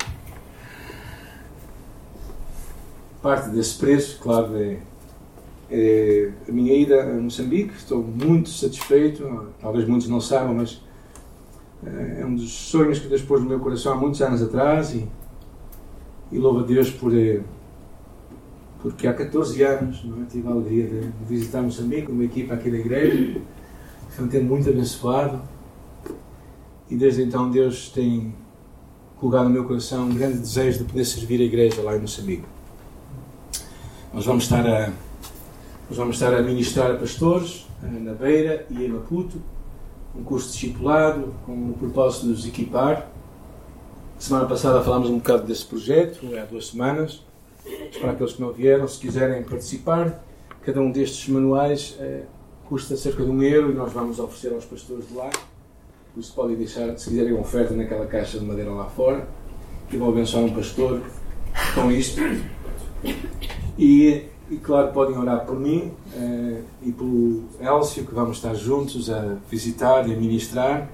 Parte 3.22 3.50
desse 3.50 3.78
preço, 3.78 4.18
claro, 4.20 4.56
é, 4.56 4.78
é 5.70 6.32
a 6.48 6.52
minha 6.52 6.74
ida 6.74 7.00
a 7.02 7.14
Moçambique. 7.14 7.74
Estou 7.76 8.02
muito 8.02 8.48
satisfeito. 8.48 9.52
Talvez 9.60 9.86
muitos 9.86 10.08
não 10.08 10.20
saibam, 10.20 10.54
mas 10.54 10.80
é, 11.84 12.22
é 12.22 12.26
um 12.26 12.34
dos 12.34 12.50
sonhos 12.50 12.98
que 12.98 13.06
Deus 13.06 13.22
pôs 13.22 13.40
no 13.40 13.48
meu 13.48 13.60
coração 13.60 13.92
há 13.92 13.96
muitos 13.96 14.20
anos 14.20 14.42
atrás 14.42 14.92
e, 14.94 15.08
e 16.32 16.38
louvo 16.38 16.60
a 16.60 16.62
Deus 16.62 16.90
por, 16.90 17.16
é, 17.16 17.40
porque 18.90 19.08
há 19.08 19.12
14 19.12 19.60
anos 19.64 20.04
não 20.04 20.22
é? 20.22 20.26
tive 20.26 20.46
a 20.46 20.52
alegria 20.52 20.86
de, 20.86 21.10
visitar 21.26 21.60
Moçambique, 21.60 22.08
uma 22.08 22.22
equipa 22.22 22.54
aqui 22.54 22.70
da 22.70 22.76
igreja, 22.76 23.40
foi 24.10 24.24
um 24.24 24.28
tempo 24.28 24.44
muito 24.44 24.70
abençoado 24.70 25.42
e 26.88 26.94
desde 26.94 27.24
então 27.24 27.50
Deus 27.50 27.88
tem 27.88 28.32
colocado 29.18 29.44
no 29.44 29.50
meu 29.50 29.64
coração 29.64 30.04
um 30.04 30.14
grande 30.14 30.38
desejo 30.38 30.78
de 30.78 30.84
poder 30.84 31.04
servir 31.04 31.40
a 31.40 31.44
igreja 31.44 31.82
lá 31.82 31.96
em 31.96 32.00
Moçambique. 32.00 32.44
Nós 34.14 34.24
vamos 34.24 34.44
estar 34.44 34.64
a, 34.64 34.92
nós 35.88 35.98
vamos 35.98 36.14
estar 36.14 36.32
a 36.32 36.40
ministrar 36.40 36.92
a 36.92 36.94
pastores 36.94 37.66
na 37.82 38.12
Beira 38.12 38.66
e 38.70 38.84
em 38.84 38.88
Maputo, 38.88 39.42
um 40.14 40.22
curso 40.22 40.52
discipulado 40.52 41.34
com 41.44 41.70
o 41.70 41.74
propósito 41.76 42.26
de 42.26 42.32
os 42.32 42.46
equipar. 42.46 43.08
Semana 44.16 44.46
passada 44.46 44.80
falámos 44.80 45.10
um 45.10 45.18
bocado 45.18 45.42
desse 45.42 45.66
projeto, 45.66 46.24
há 46.40 46.44
duas 46.44 46.68
semanas 46.68 47.26
para 48.00 48.12
aqueles 48.12 48.34
que 48.34 48.40
não 48.40 48.52
vieram, 48.52 48.86
se 48.86 48.98
quiserem 48.98 49.42
participar, 49.42 50.22
cada 50.62 50.80
um 50.80 50.90
destes 50.90 51.28
manuais 51.28 51.96
eh, 52.00 52.22
custa 52.68 52.96
cerca 52.96 53.24
de 53.24 53.30
um 53.30 53.42
euro 53.42 53.70
e 53.70 53.74
nós 53.74 53.92
vamos 53.92 54.18
oferecer 54.18 54.52
aos 54.52 54.64
pastores 54.64 55.08
de 55.08 55.14
lá. 55.14 55.30
Os 56.16 56.30
podem 56.30 56.56
deixar, 56.56 56.96
se 56.98 57.10
quiserem, 57.10 57.32
uma 57.32 57.42
oferta 57.42 57.74
naquela 57.74 58.06
caixa 58.06 58.38
de 58.38 58.44
madeira 58.44 58.70
lá 58.70 58.86
fora 58.86 59.28
e 59.92 59.96
vão 59.96 60.08
abençoar 60.08 60.44
um 60.44 60.52
pastor 60.52 61.00
com 61.74 61.90
isto. 61.90 62.20
E, 63.78 64.24
e 64.50 64.56
claro, 64.56 64.92
podem 64.92 65.16
orar 65.16 65.44
por 65.44 65.58
mim 65.58 65.92
eh, 66.14 66.62
e 66.82 66.92
pelo 66.92 67.44
Elcio, 67.60 68.04
que 68.04 68.14
vamos 68.14 68.38
estar 68.38 68.54
juntos 68.54 69.10
a 69.10 69.36
visitar 69.50 70.08
e 70.08 70.14
a 70.14 70.16
ministrar, 70.16 70.88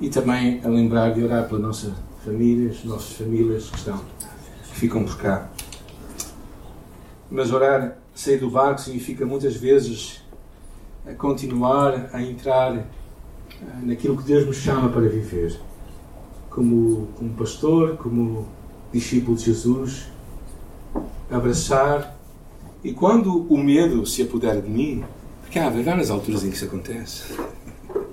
e 0.00 0.10
também 0.10 0.60
a 0.64 0.68
lembrar 0.68 1.14
de 1.14 1.22
orar 1.22 1.48
pela 1.48 1.60
nossa 1.60 1.94
família, 2.24 2.70
as 2.70 2.84
nossas 2.84 3.16
famílias 3.16 3.70
que 3.70 3.76
estão, 3.76 3.98
que 4.68 4.80
ficam 4.80 5.04
por 5.04 5.16
cá. 5.16 5.48
Mas 7.32 7.50
orar, 7.50 7.96
sair 8.14 8.36
do 8.36 8.50
barco, 8.50 8.78
significa 8.78 9.24
muitas 9.24 9.56
vezes 9.56 10.22
continuar 11.16 12.10
a 12.12 12.20
entrar 12.20 12.76
eh, 12.76 12.84
naquilo 13.82 14.18
que 14.18 14.24
Deus 14.24 14.44
nos 14.44 14.56
chama 14.56 14.90
para 14.90 15.08
viver. 15.08 15.58
Como, 16.50 17.08
como 17.16 17.32
pastor, 17.32 17.96
como 17.96 18.46
discípulo 18.92 19.34
de 19.34 19.44
Jesus, 19.44 20.08
abraçar. 21.30 22.18
E 22.84 22.92
quando 22.92 23.46
o 23.50 23.56
medo 23.56 24.04
se 24.04 24.20
apodera 24.20 24.60
de 24.60 24.68
mim, 24.68 25.02
porque 25.40 25.58
há 25.58 25.70
várias 25.70 26.10
alturas 26.10 26.44
em 26.44 26.50
que 26.50 26.56
isso 26.56 26.66
acontece. 26.66 27.34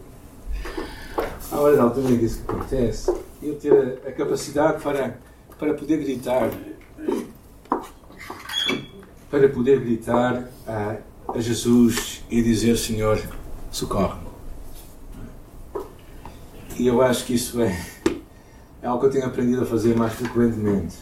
Há 1.52 1.56
há 1.56 1.60
horas 1.60 1.80
altura 1.80 2.12
em 2.12 2.20
que 2.20 2.26
isso 2.26 2.44
acontece, 2.48 3.12
eu 3.42 3.56
ter 3.56 3.74
a, 3.74 4.10
a 4.10 4.12
capacidade 4.12 4.84
para, 4.84 5.18
para 5.58 5.74
poder 5.74 5.98
gritar, 5.98 6.52
para 9.30 9.48
poder 9.48 9.80
gritar 9.80 10.50
a, 10.68 10.98
a 11.28 11.40
Jesus 11.40 12.24
e 12.30 12.42
dizer: 12.42 12.78
Senhor, 12.78 13.22
socorre-me. 13.72 14.30
E 16.78 16.88
eu 16.88 17.02
acho 17.02 17.26
que 17.26 17.34
isso 17.34 17.62
é, 17.62 17.78
é 18.82 18.88
algo 18.88 19.02
que 19.02 19.08
eu 19.08 19.12
tenho 19.12 19.26
aprendido 19.26 19.62
a 19.62 19.66
fazer 19.66 19.96
mais 19.96 20.14
frequentemente. 20.14 20.98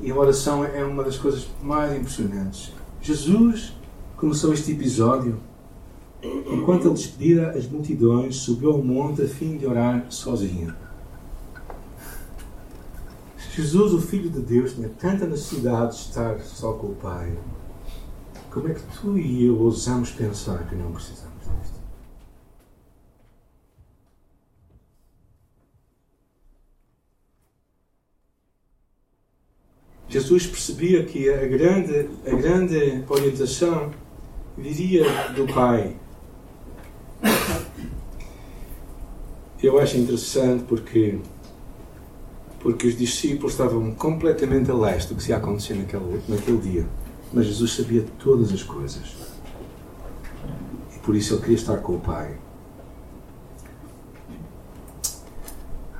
E 0.00 0.10
a 0.10 0.14
oração 0.14 0.64
é 0.64 0.84
uma 0.84 1.02
das 1.02 1.16
coisas 1.16 1.48
mais 1.60 1.96
impressionantes. 1.96 2.72
Jesus 3.02 3.74
começou 4.16 4.52
este 4.52 4.72
episódio 4.72 5.40
enquanto 6.22 6.86
ele 6.86 6.94
despedia 6.94 7.50
as 7.50 7.66
multidões, 7.66 8.36
subiu 8.36 8.72
ao 8.72 8.82
monte 8.82 9.22
a 9.22 9.28
fim 9.28 9.56
de 9.56 9.66
orar 9.66 10.06
sozinho. 10.08 10.74
Jesus, 13.58 13.92
o 13.92 14.00
Filho 14.00 14.30
de 14.30 14.38
Deus, 14.38 14.74
tinha 14.74 14.88
tanta 14.88 15.26
necessidade 15.26 15.96
de 15.96 16.02
estar 16.02 16.38
só 16.42 16.74
com 16.74 16.92
o 16.92 16.94
Pai. 16.94 17.36
Como 18.52 18.68
é 18.68 18.74
que 18.74 18.82
tu 18.96 19.18
e 19.18 19.46
eu 19.46 19.58
ousamos 19.60 20.12
pensar 20.12 20.68
que 20.68 20.76
não 20.76 20.92
precisamos 20.92 21.34
disto? 21.42 21.80
Jesus 30.08 30.46
percebia 30.46 31.04
que 31.04 31.28
a 31.28 31.44
grande, 31.48 32.08
a 32.28 32.36
grande 32.36 33.04
orientação 33.08 33.90
viria 34.56 35.02
do 35.32 35.52
Pai. 35.52 35.96
Eu 39.60 39.80
acho 39.80 39.96
interessante 39.96 40.62
porque 40.62 41.18
porque 42.60 42.86
os 42.86 42.96
discípulos 42.96 43.52
estavam 43.52 43.92
completamente 43.94 44.70
a 44.70 44.74
leste 44.74 45.08
do 45.08 45.14
que 45.14 45.22
se 45.22 45.30
ia 45.30 45.36
acontecer 45.36 45.74
naquele, 45.74 46.20
naquele 46.28 46.58
dia. 46.58 46.86
Mas 47.32 47.46
Jesus 47.46 47.72
sabia 47.72 48.04
todas 48.18 48.52
as 48.52 48.62
coisas. 48.62 49.16
E 50.94 50.98
por 51.00 51.14
isso 51.14 51.34
ele 51.34 51.40
queria 51.40 51.56
estar 51.56 51.76
com 51.78 51.96
o 51.96 52.00
Pai. 52.00 52.36